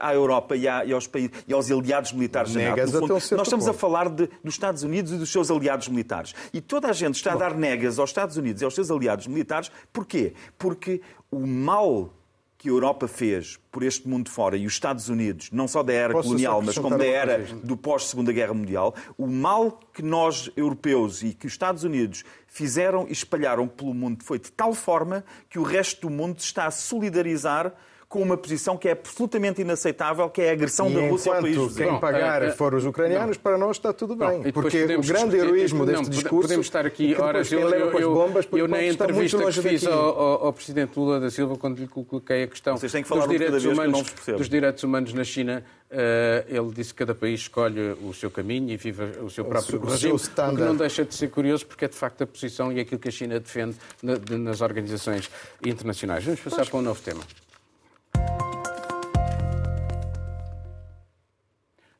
[0.00, 3.12] à, Europa e, aos países, e aos aliados militares negas da NATO.
[3.12, 3.70] Nós estamos ponto.
[3.70, 6.34] a falar de, dos Estados Unidos e dos seus aliados militares.
[6.52, 7.36] E toda a gente está Bom.
[7.36, 9.70] a dar negas aos Estados Unidos e aos seus aliados militares.
[9.92, 10.34] Porquê?
[10.56, 12.12] Porque o mal
[12.58, 15.92] que a Europa fez por este mundo fora e os Estados Unidos, não só da
[15.92, 20.50] era Posso colonial, mas como da era do pós-Segunda Guerra Mundial, o mal que nós,
[20.56, 25.24] europeus, e que os Estados Unidos fizeram e espalharam pelo mundo foi de tal forma
[25.48, 27.72] que o resto do mundo está a solidarizar
[28.08, 31.42] com uma posição que é absolutamente inaceitável, que é a agressão e da Rússia ao
[31.42, 33.42] país quem pagar uh, uh, for os ucranianos, não.
[33.42, 34.40] para nós está tudo bem.
[34.40, 36.42] Não, porque o grande heroísmo deste não, discurso...
[36.42, 37.52] Podemos estar aqui horas...
[37.52, 41.30] Eu, eu, eu, bombas, eu na entrevista que fiz ao, ao, ao, Presidente Lula da
[41.30, 46.44] Silva, quando lhe coloquei a questão dos direitos, humanos, dos direitos humanos na China, Uh,
[46.46, 49.86] ele disse que cada país escolhe o seu caminho e vive o seu próprio o
[49.86, 52.78] regime, o que não deixa de ser curioso porque é de facto a posição e
[52.78, 55.30] aquilo que a China defende na, de, nas organizações
[55.64, 56.24] internacionais.
[56.24, 56.68] Vamos passar pois.
[56.68, 57.22] para um novo tema.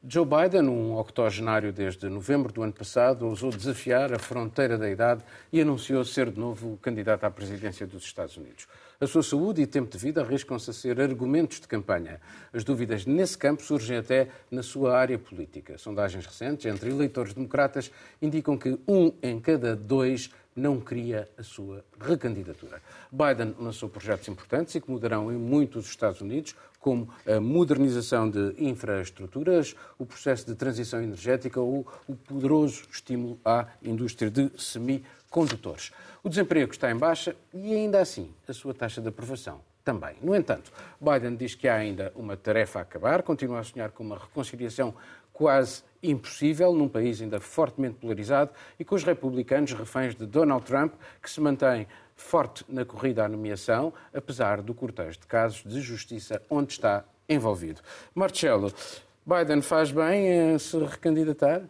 [0.07, 5.25] Joe Biden, um octogenário desde novembro do ano passado, ousou desafiar a fronteira da idade
[5.53, 8.69] e anunciou ser de novo candidato à presidência dos Estados Unidos.
[9.01, 12.21] A sua saúde e tempo de vida arriscam-se a ser argumentos de campanha.
[12.53, 15.77] As dúvidas nesse campo surgem até na sua área política.
[15.77, 17.91] Sondagens recentes entre eleitores democratas
[18.23, 22.83] indicam que um em cada dois não queria a sua recandidatura.
[23.11, 28.31] Biden lançou projetos importantes e que mudarão em muito os Estados Unidos, como a modernização
[28.31, 35.93] de infraestruturas, o processo de transição energética ou o poderoso estímulo à indústria de semicondutores.
[36.23, 40.17] O desemprego está em baixa e, ainda assim, a sua taxa de aprovação também.
[40.23, 44.05] No entanto, Biden diz que há ainda uma tarefa a acabar, continua a sonhar com
[44.05, 44.95] uma reconciliação
[45.33, 50.95] quase impossível num país ainda fortemente polarizado e com os republicanos reféns de Donald Trump,
[51.23, 51.87] que se mantém
[52.19, 57.81] forte na corrida à nomeação, apesar do cortejo de casos de justiça onde está envolvido.
[58.15, 58.73] Marcelo,
[59.25, 61.63] Biden faz bem em se recandidatar?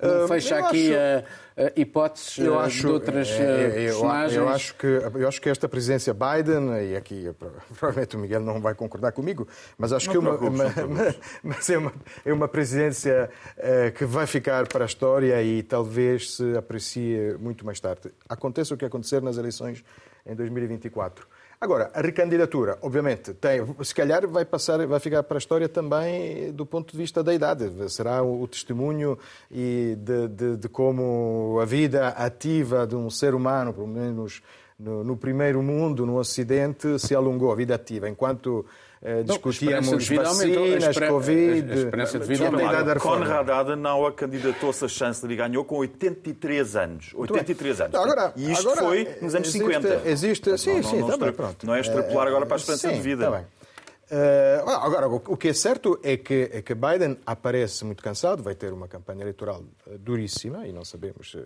[0.00, 1.24] Não fecha aqui acho...
[1.60, 4.36] uh, hipóteses eu acho, de outras uh, eu, personagens?
[4.36, 7.34] Eu acho, que, eu acho que esta presidência Biden, e aqui
[7.76, 10.64] provavelmente o Miguel não vai concordar comigo, mas acho não que é uma, uma,
[11.42, 11.92] mas é, uma,
[12.24, 13.28] é uma presidência
[13.96, 18.12] que vai ficar para a história e talvez se aprecie muito mais tarde.
[18.28, 19.84] Aconteça o que acontecer nas eleições
[20.24, 21.26] em 2024.
[21.60, 26.52] Agora, a recandidatura, obviamente, tem, se calhar vai passar, vai ficar para a história também
[26.52, 27.68] do ponto de vista da idade.
[27.90, 29.18] Será o testemunho
[29.50, 34.40] e de, de, de como a vida ativa de um ser humano, pelo menos
[34.78, 38.64] no, no primeiro mundo, no Ocidente, se alongou a vida ativa, enquanto
[39.00, 41.72] eh, discutíamos vacinas, Covid...
[41.72, 43.00] A esperança de vida aumentou.
[43.00, 47.10] Conrad Adenauer candidatou-se a chanceler e ganhou com 83 anos.
[47.14, 47.94] 83 anos.
[47.94, 50.02] Agora, e isto agora, foi nos anos existe, 50.
[50.08, 51.66] Existe, sim, não, sim, não, também, pronto.
[51.66, 53.24] Não é extrapolar agora para a esperança sim, de vida.
[53.24, 53.46] Tá bem.
[54.10, 58.54] Uh, agora, o que é certo é que, é que Biden aparece muito cansado, vai
[58.54, 59.62] ter uma campanha eleitoral
[59.98, 61.36] duríssima e não sabemos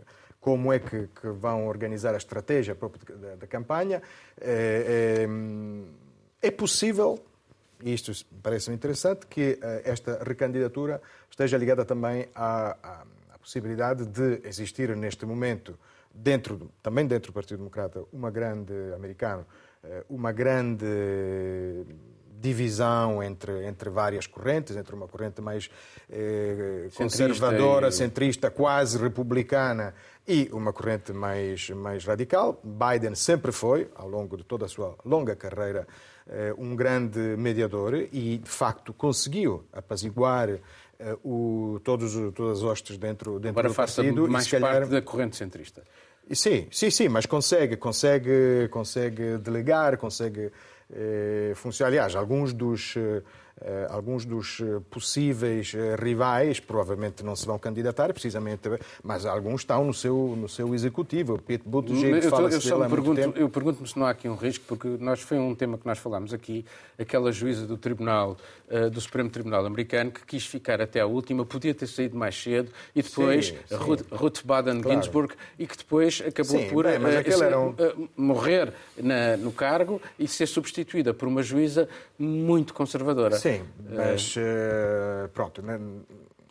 [0.41, 4.01] como é que, que vão organizar a estratégia própria da, da campanha.
[4.41, 5.27] É,
[6.43, 7.19] é, é possível
[7.83, 14.07] e isto parece-me interessante, que eh, esta recandidatura esteja ligada também à, à, à, possibilidade
[14.07, 15.79] de existir neste momento,
[16.14, 19.45] dentro, também dentro do Partido Democrata, uma grande americano,
[19.83, 20.87] eh, uma grande
[22.42, 25.70] divisão entre, entre várias correntes, entre uma corrente mais
[26.11, 27.92] eh, conservadora, e...
[27.92, 29.94] centrista, quase republicana,
[30.26, 32.61] e uma corrente mais, mais radical.
[32.62, 35.87] Biden sempre foi, ao longo de toda a sua longa carreira,
[36.28, 40.61] eh, um grande mediador e, de facto, conseguiu apaziguar eh,
[41.24, 44.09] o, todos, todas as hostes dentro, dentro Agora do partido.
[44.09, 44.72] Agora mais calhar...
[44.72, 45.83] parte da corrente centrista.
[46.31, 50.52] Sim, sim, sim, mas consegue, consegue, consegue delegar, consegue
[50.92, 51.92] eh, funcionar.
[51.92, 53.22] Aliás, alguns dos, eh,
[53.90, 58.68] alguns dos eh, possíveis eh, rivais provavelmente não se vão candidatar, precisamente,
[59.03, 61.35] mas alguns estão no seu, no seu executivo.
[61.35, 64.64] O Pete Buttigieg fala-se eu, eu, pergunto, eu pergunto-me se não há aqui um risco,
[64.66, 66.64] porque nós foi um tema que nós falámos aqui,
[66.98, 68.37] aquela juíza do Tribunal,
[68.90, 72.70] do Supremo Tribunal americano, que quis ficar até a última, podia ter saído mais cedo,
[72.94, 73.75] e depois sim, sim.
[73.75, 75.29] Ruth, Ruth Baden claro.
[75.59, 81.12] E que depois acabou sim, por bem, uh, morrer na, no cargo e ser substituída
[81.12, 83.37] por uma juíza muito conservadora.
[83.37, 83.51] Sim.
[83.59, 83.64] Sim,
[83.96, 85.78] mas uh, pronto, né,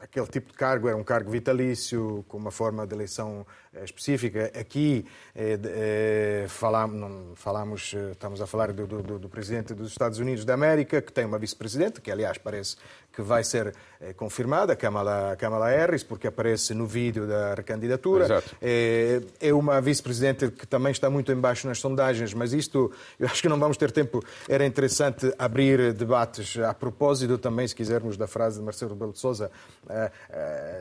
[0.01, 4.51] aquele tipo de cargo era um cargo vitalício, com uma forma de eleição eh, específica.
[4.59, 10.43] Aqui eh, eh, falamos, falamos, estamos a falar do, do, do, presidente dos Estados Unidos
[10.43, 12.75] da América, que tem uma vice-presidente, que aliás parece
[13.13, 13.73] que vai ser
[14.15, 18.41] confirmada, Kamala, Kamala Harris, porque aparece no vídeo da recandidatura.
[18.61, 23.41] É, é uma vice-presidente que também está muito embaixo nas sondagens, mas isto, eu acho
[23.41, 24.23] que não vamos ter tempo.
[24.47, 29.19] Era interessante abrir debates a propósito também, se quisermos, da frase de Marcelo Rebelo de
[29.19, 29.51] Sousa.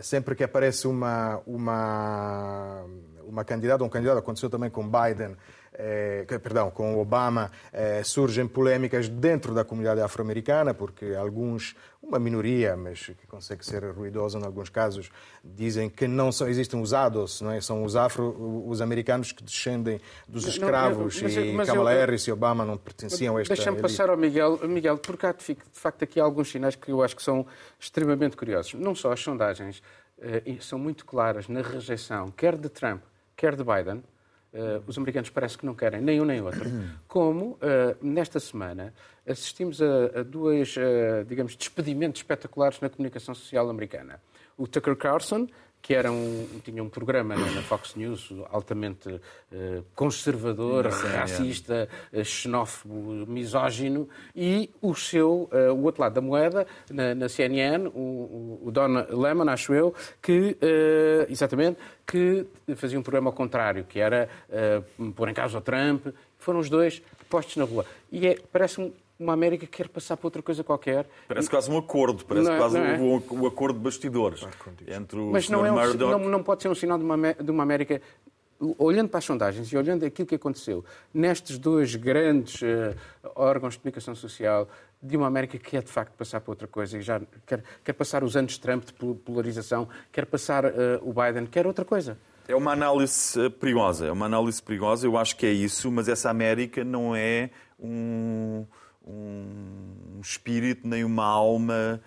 [0.02, 2.79] Sempre que aparece uma, uma
[3.26, 5.36] uma candidata, um candidato, aconteceu também com Biden,
[5.72, 12.76] eh, perdão, com Obama, eh, surgem polémicas dentro da comunidade afro-americana, porque alguns, uma minoria,
[12.76, 15.10] mas que consegue ser ruidosa em alguns casos,
[15.44, 17.60] dizem que não só existem os ADOS, não é?
[17.60, 22.22] são os afro, os americanos que descendem dos escravos mas, e mas Kamala eu, Harris
[22.24, 23.54] e Obama não pertenciam a esta...
[23.54, 27.14] Deixa-me passar ao Miguel, Miguel, porque há de facto aqui alguns sinais que eu acho
[27.14, 27.46] que são
[27.78, 28.74] extremamente curiosos.
[28.74, 29.80] Não só as sondagens,
[30.60, 33.02] são muito claras na rejeição, quer de Trump,
[33.36, 34.02] quer de Biden.
[34.52, 36.64] Uh, os americanos parece que não querem nem um nem outro.
[37.06, 37.58] Como, uh,
[38.02, 38.92] nesta semana,
[39.24, 40.74] assistimos a, dois,
[41.28, 44.20] digamos, despedimentos espetaculares na comunicação social americana.
[44.58, 45.46] O Tucker Carlson,
[45.82, 53.26] que era um, tinha um programa na Fox News altamente uh, conservador, racista, uh, xenófobo,
[53.26, 58.70] misógino, e o seu, uh, o outro lado da moeda, na, na CNN, o, o,
[58.70, 60.56] Don Lemon, acho eu, que,
[61.28, 64.28] exatamente, que fazia um programa ao contrário, que era
[65.14, 66.06] pôr em causa o Trump.
[66.38, 67.84] Foram os dois postos na rua.
[68.10, 71.06] E é, parece-me uma América que quer passar para outra coisa qualquer.
[71.28, 72.98] Parece quase um acordo, parece não, é- quase é?
[72.98, 74.46] um, um, acordo de bastidores
[74.88, 77.50] entre o Mas não, é um, não, não, pode ser um sinal de uma, de
[77.50, 78.00] uma América
[78.78, 82.94] olhando para as sondagens e olhando aquilo que aconteceu nestes dois grandes uh,
[83.34, 84.68] órgãos de comunicação social
[85.02, 87.92] de uma América que quer de facto passar para outra coisa e já quer, quer
[87.94, 90.70] passar os anos de Trump de polarização, quer passar uh,
[91.02, 92.18] o Biden, quer outra coisa.
[92.46, 96.08] É uma análise eh, perigosa, é uma análise perigosa, eu acho que é isso, mas
[96.08, 98.66] essa América não é um,
[99.10, 102.00] um espírito nem uma alma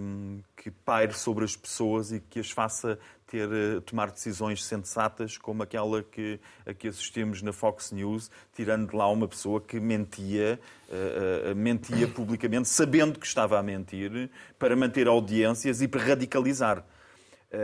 [0.00, 5.36] um, que paire sobre as pessoas e que as faça ter, eh, tomar decisões sensatas
[5.36, 9.80] como aquela que, a que assistimos na Fox News, tirando de lá uma pessoa que
[9.80, 16.02] mentia, uh, uh, mentia publicamente, sabendo que estava a mentir, para manter audiências e para
[16.02, 16.84] radicalizar.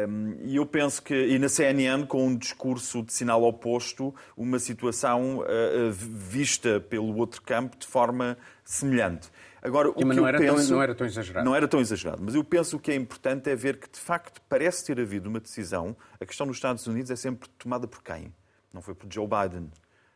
[0.08, 4.58] Um, e eu penso que, e na CNN, com um discurso de sinal oposto, uma
[4.58, 9.28] situação uh, vista pelo outro campo de forma semelhante.
[9.62, 11.44] Agora, o que não, era penso, tão, não era tão exagerado.
[11.44, 12.22] Não era tão exagerado.
[12.22, 14.98] Mas eu penso que o que é importante é ver que, de facto, parece ter
[14.98, 15.96] havido uma decisão.
[16.20, 18.32] A questão nos Estados Unidos é sempre tomada por quem?
[18.72, 19.70] Não foi por Joe Biden,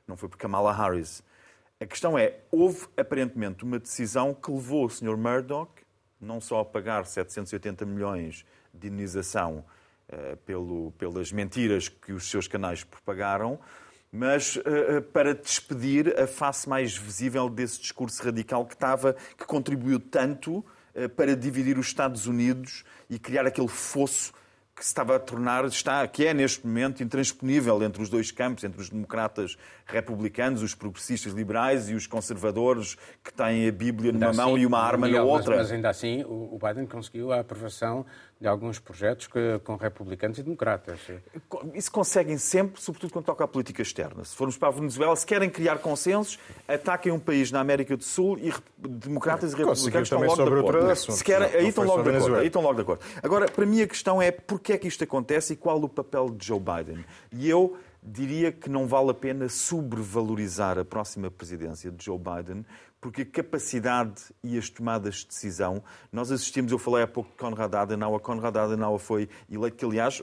[0.07, 1.23] não foi por Kamala Harris.
[1.81, 5.17] A questão é, houve aparentemente uma decisão que levou o Sr.
[5.17, 5.85] Murdoch
[6.25, 8.45] não só a pagar 780 milhões
[8.75, 9.65] de indenização
[10.09, 13.59] uh, pelo, pelas mentiras que os seus canais propagaram,
[14.11, 19.99] mas uh, para despedir a face mais visível desse discurso radical que estava, que contribuiu
[20.01, 20.65] tanto
[21.17, 24.33] para dividir os Estados Unidos e criar aquele fosso
[24.75, 28.65] que se estava a tornar, está, que é neste momento intransponível entre os dois campos,
[28.65, 29.57] entre os democratas
[29.87, 34.67] republicanos, os progressistas liberais e os conservadores que têm a Bíblia numa assim, mão e
[34.67, 35.51] uma arma Miguel, na outra.
[35.57, 38.05] Mas, mas ainda assim, o Biden conseguiu a aprovação
[38.45, 41.01] de alguns projetos que, com republicanos e democratas.
[41.73, 44.23] Isso conseguem sempre, sobretudo quando toca à política externa.
[44.23, 46.39] Se formos para a Venezuela, se querem criar consensos,
[46.69, 50.95] ataquem um país na América do Sul e democratas e republicanos estão logo de acordo.
[50.95, 53.03] Se querem, aí, estão logo de acordo, aí estão logo de acordo.
[53.23, 56.29] Agora, para mim a questão é porquê é que isto acontece e qual o papel
[56.29, 57.03] de Joe Biden.
[57.33, 62.67] E eu diria que não vale a pena sobrevalorizar a próxima presidência de Joe Biden,
[63.05, 67.37] porque a capacidade e as tomadas de decisão, nós assistimos, eu falei há pouco de
[67.37, 70.23] Konrad Adenauer, Konrad Adenauer foi eleito, que aliás,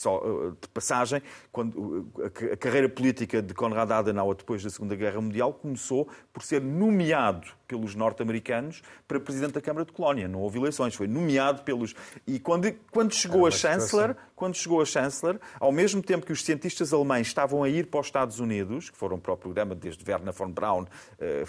[0.00, 1.22] só eh, de passagem,
[1.52, 2.08] quando
[2.52, 7.46] a carreira política de Konrad Adenauer depois da Segunda Guerra Mundial começou por ser nomeado
[7.68, 10.26] pelos norte-americanos para presidente da Câmara de Colónia.
[10.26, 11.94] Não houve eleições, foi nomeado pelos
[12.26, 16.42] e quando quando chegou a chanceler, quando chegou a chanceler, ao mesmo tempo que os
[16.42, 20.02] cientistas alemães estavam a ir para os Estados Unidos, que foram para o programa desde
[20.10, 20.86] Werner von Braun,
[21.18, 21.44] eh,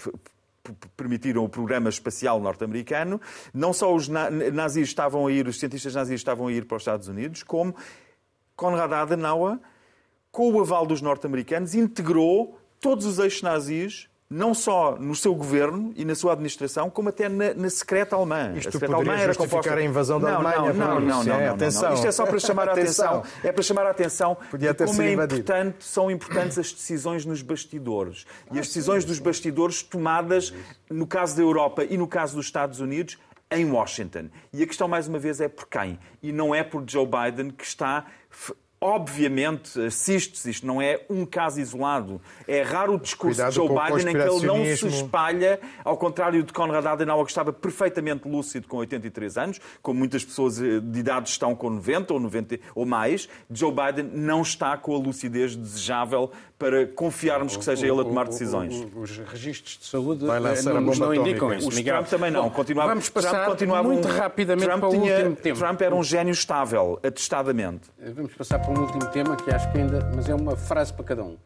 [0.94, 3.18] permitiram o programa espacial norte-americano.
[3.52, 6.82] Não só os nazis estavam a ir, os cientistas nazis estavam a ir para os
[6.82, 7.74] Estados Unidos, como
[8.56, 9.58] Konrad Adenauer,
[10.30, 15.92] com o aval dos norte-americanos, integrou todos os eixos nazis não só no seu governo
[15.94, 18.54] e na sua administração, como até na, na secreta alemã.
[18.56, 19.74] Isto a secreta alemã era composta...
[19.74, 20.72] a invasão da não, Alemanha.
[20.72, 21.92] Não, não, não, não, não, Atenção.
[21.92, 23.22] Isto é só para chamar a atenção.
[23.44, 27.42] É para chamar a atenção Podia ter como é importante, são importantes as decisões nos
[27.42, 28.24] bastidores.
[28.50, 30.52] E as decisões dos bastidores tomadas,
[30.88, 33.18] no caso da Europa e no caso dos Estados Unidos,
[33.50, 34.30] em Washington.
[34.50, 35.98] E a questão, mais uma vez, é por quem?
[36.22, 38.06] E não é por Joe Biden que está
[38.82, 42.20] obviamente, assiste-se, isto não é um caso isolado.
[42.48, 45.96] É raro o discurso Cuidado de Joe Biden em que ele não se espalha, ao
[45.96, 50.80] contrário de Conrad Adenauer, que estava perfeitamente lúcido com 83 anos, como muitas pessoas eh,
[50.80, 53.28] de idade estão com 90 ou 90 ou mais.
[53.48, 56.32] Joe Biden não está com a lucidez desejável
[56.62, 58.86] para confiarmos que seja ele a tomar decisões.
[58.94, 61.68] Os registros de saúde Vai lançar não, não indicam isso.
[61.68, 62.48] Os Trump também não.
[62.48, 65.58] Continuava, Vamos passar Trump continuava muito um, rapidamente Trump para o tinha, último tema.
[65.58, 67.90] Trump era um gênio estável, atestadamente.
[68.14, 70.08] Vamos passar para um último tema que acho que ainda...
[70.14, 71.36] Mas é uma frase para cada um.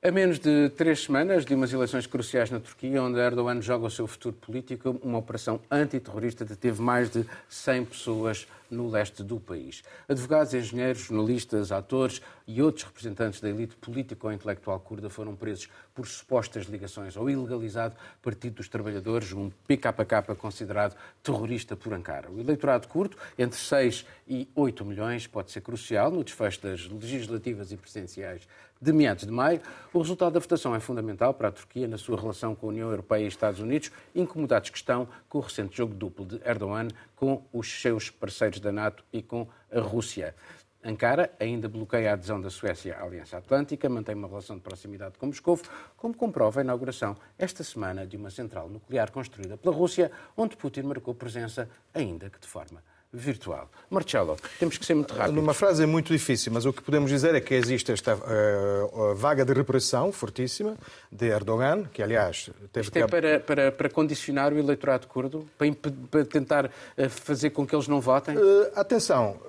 [0.00, 3.90] A menos de três semanas de umas eleições cruciais na Turquia, onde Erdogan joga o
[3.90, 9.82] seu futuro político, uma operação antiterrorista deteve mais de 100 pessoas no leste do país.
[10.08, 15.68] Advogados, engenheiros, jornalistas, atores e outros representantes da elite política ou intelectual curda foram presos
[15.94, 22.30] por supostas ligações ao ilegalizado Partido dos Trabalhadores, um PKK considerado terrorista por Ankara.
[22.30, 27.72] O eleitorado curto, entre 6 e 8 milhões, pode ser crucial no desfecho das legislativas
[27.72, 28.46] e presidenciais
[28.80, 29.60] de meados de maio.
[29.92, 32.88] O resultado da votação é fundamental para a Turquia na sua relação com a União
[32.88, 36.88] Europeia e Estados Unidos, incomodados que estão com o recente jogo duplo de Erdogan
[37.20, 40.34] com os seus parceiros da NATO e com a Rússia.
[40.82, 45.18] Ankara ainda bloqueia a adesão da Suécia à Aliança Atlântica, mantém uma relação de proximidade
[45.18, 45.60] com Moscou,
[45.98, 50.84] como comprova a inauguração esta semana de uma central nuclear construída pela Rússia, onde Putin
[50.84, 52.82] marcou presença, ainda que de forma
[53.12, 53.68] virtual.
[53.88, 55.34] Marcelo, temos que ser muito rápido.
[55.34, 59.14] Numa frase é muito difícil, mas o que podemos dizer é que existe esta uh,
[59.16, 60.76] vaga de repressão fortíssima
[61.10, 65.68] de Erdogan, que aliás teve Isto é para, para, para condicionar o eleitorado curdo, para,
[66.08, 66.70] para tentar uh,
[67.08, 68.36] fazer com que eles não votem?
[68.36, 69.40] Uh, atenção,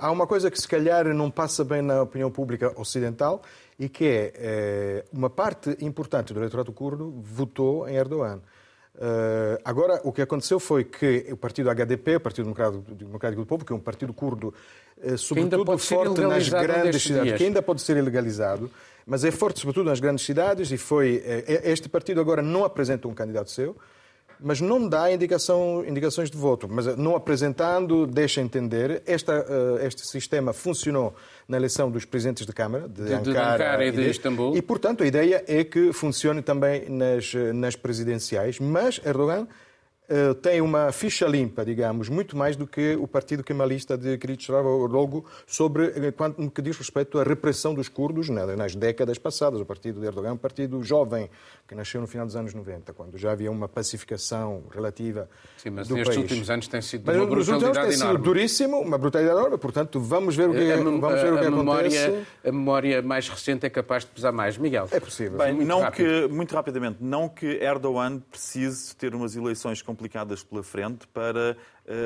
[0.00, 3.42] há uma coisa que se calhar não passa bem na opinião pública ocidental
[3.78, 8.40] e que é uma parte importante do eleitorado curdo votou em Erdogan.
[8.96, 13.64] Uh, agora, o que aconteceu foi que o partido HDP, o Partido Democrático, do Povo,
[13.64, 14.54] que é um partido curdo,
[14.98, 17.38] uh, sobretudo forte nas grandes cidades, dias.
[17.38, 18.70] que ainda pode ser ilegalizado,
[19.04, 21.16] mas é forte sobretudo nas grandes cidades, e foi.
[21.16, 23.76] Uh, este partido agora não apresenta um candidato seu,
[24.40, 26.68] mas não dá indicação, indicações de voto.
[26.70, 29.02] Mas não apresentando, deixa entender.
[29.06, 29.44] Esta,
[29.82, 31.14] este sistema funcionou
[31.48, 34.56] na eleição dos presidentes de Câmara, de, de Ankara, de Ankara e de, de Istambul.
[34.56, 39.46] E, portanto, a ideia é que funcione também nas, nas presidenciais, mas Erdogan
[40.06, 45.24] Uh, tem uma ficha limpa, digamos, muito mais do que o partido kemalista de Kılıçdaroğlu
[45.46, 49.58] sobre eh, quanto no que diz respeito à repressão dos curdos nas décadas passadas.
[49.62, 51.30] O partido de Erdogan é um partido jovem,
[51.66, 55.26] que nasceu no final dos anos 90, quando já havia uma pacificação relativa
[55.56, 56.30] Sim, mas do nestes país.
[56.30, 57.96] últimos anos tem sido mas uma brutalidade tem enorme.
[57.96, 61.38] sido duríssimo, uma brutalidade enorme, portanto, vamos ver o que, a, vamos ver a, o
[61.38, 62.26] que a memória, acontece.
[62.44, 64.58] A memória mais recente é capaz de pesar mais.
[64.58, 64.86] Miguel.
[64.90, 65.38] É possível.
[65.38, 66.28] Bem, muito, não rápido.
[66.28, 71.56] que, muito rapidamente, não que Erdogan precise ter umas eleições complicadas pela frente para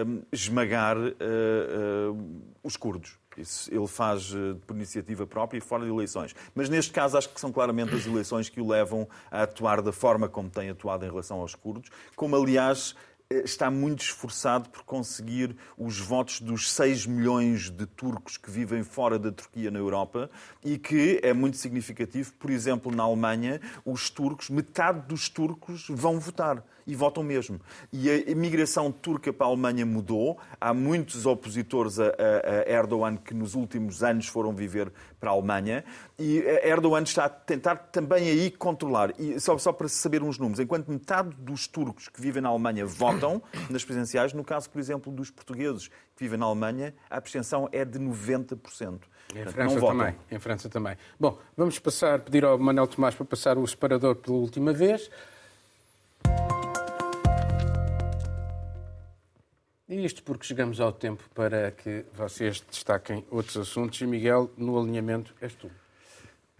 [0.06, 3.18] um, esmagar uh, uh, os curdos.
[3.36, 4.34] Isso ele faz
[4.66, 6.34] por iniciativa própria e fora de eleições.
[6.54, 9.92] Mas neste caso acho que são claramente as eleições que o levam a atuar da
[9.92, 12.96] forma como tem atuado em relação aos curdos, como aliás
[13.30, 19.18] está muito esforçado por conseguir os votos dos 6 milhões de turcos que vivem fora
[19.18, 20.30] da Turquia na Europa
[20.64, 26.18] e que é muito significativo, por exemplo, na Alemanha, os turcos, metade dos turcos vão
[26.18, 27.60] votar e votam mesmo.
[27.92, 30.38] E a imigração turca para a Alemanha mudou.
[30.58, 35.84] Há muitos opositores a, a, Erdogan que nos últimos anos foram viver para a Alemanha
[36.18, 39.12] e Erdogan está a tentar também aí controlar.
[39.20, 42.86] E só, só para saber uns números, enquanto metade dos turcos que vivem na Alemanha
[42.86, 47.68] votam nas presidenciais, no caso, por exemplo, dos portugueses que vivem na Alemanha, a abstenção
[47.70, 49.00] é de 90%.
[49.34, 50.14] Em França também.
[50.30, 50.96] Em França também.
[51.20, 55.10] Bom, vamos passar, pedir ao Manuel Tomás para passar o separador pela última vez.
[59.88, 64.00] Isto porque chegamos ao tempo para que vocês destaquem outros assuntos.
[64.00, 65.70] E, Miguel, no alinhamento, és tu.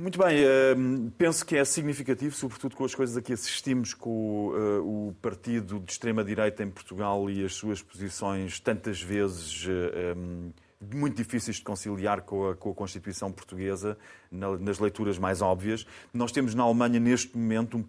[0.01, 4.53] Muito bem, ehm, penso que é significativo, sobretudo com as coisas a que assistimos com
[4.55, 10.53] eh, o partido de extrema-direita em Portugal e as suas posições tantas vezes eh, ehm,
[10.81, 13.99] muito difíceis de conciliar com a Constituição portuguesa,
[14.31, 15.85] nas leituras mais óbvias.
[16.15, 17.85] Nós temos na Alemanha, neste momento, um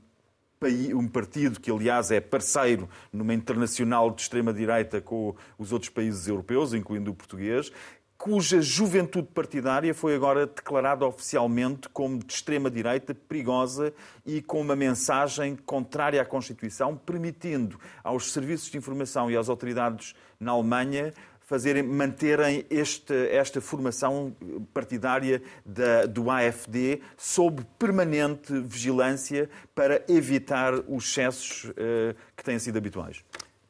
[0.94, 6.74] um partido que, aliás, é parceiro numa internacional de extrema-direita com os outros países europeus,
[6.74, 7.72] incluindo o português,
[8.18, 13.94] cuja juventude partidária foi agora declarada oficialmente como de extrema-direita, perigosa
[14.26, 20.14] e com uma mensagem contrária à Constituição, permitindo aos serviços de informação e às autoridades
[20.38, 21.14] na Alemanha
[21.50, 24.36] fazerem, manterem este, esta formação
[24.72, 32.78] partidária da, do AFD sob permanente vigilância para evitar os excessos uh, que têm sido
[32.78, 33.24] habituais.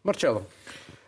[0.03, 0.45] Marcelo.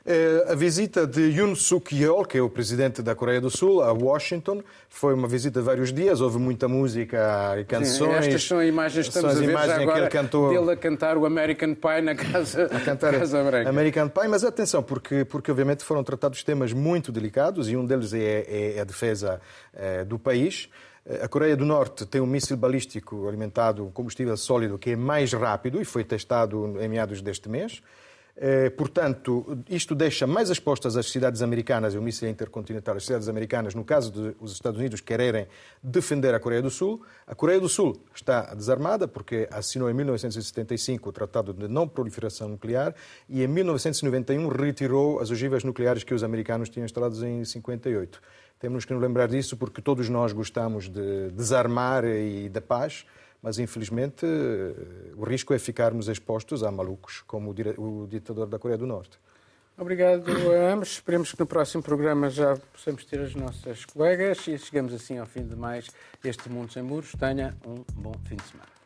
[0.04, 3.84] Eh, a visita de Yoon Suk Yeol, que é o presidente da Coreia do Sul,
[3.84, 8.10] a Washington, foi uma visita de vários dias, houve muita música e canções.
[8.10, 10.50] Sim, estas são imagens que estamos a ver já agora cantou...
[10.50, 13.70] dele a cantar o American Pie na Casa, a cantar casa Branca.
[13.70, 18.12] American Pie, mas atenção, porque, porque obviamente foram tratados temas muito delicados e um deles
[18.12, 19.40] é, é a defesa
[19.72, 20.68] é, do país.
[21.22, 25.34] A Coreia do Norte tem um míssil balístico alimentado com combustível sólido que é mais
[25.34, 27.82] rápido e foi testado em meados deste mês.
[28.36, 33.28] Eh, portanto, isto deixa mais expostas as cidades americanas, e o míssil intercontinental, as cidades
[33.28, 35.48] americanas, no caso dos Estados Unidos quererem
[35.84, 37.02] defender a Coreia do Sul.
[37.28, 42.48] A Coreia do Sul está desarmada porque assinou em 1975 o Tratado de Não Proliferação
[42.48, 42.96] Nuclear
[43.30, 48.22] e em 1991 retirou as ogivas nucleares que os americanos tinham instaladas em 58.
[48.60, 53.06] Temos que nos lembrar disso porque todos nós gostamos de desarmar e da paz
[53.42, 54.26] mas infelizmente
[55.16, 59.18] o risco é ficarmos expostos a malucos como o ditador da Coreia do Norte.
[59.78, 60.92] Obrigado a ambos.
[60.92, 65.26] Esperemos que no próximo programa já possamos ter as nossas colegas e chegamos assim ao
[65.26, 65.88] fim de mais
[66.24, 67.14] este Mundo Sem Muros.
[67.14, 68.81] Tenha um bom fim de semana.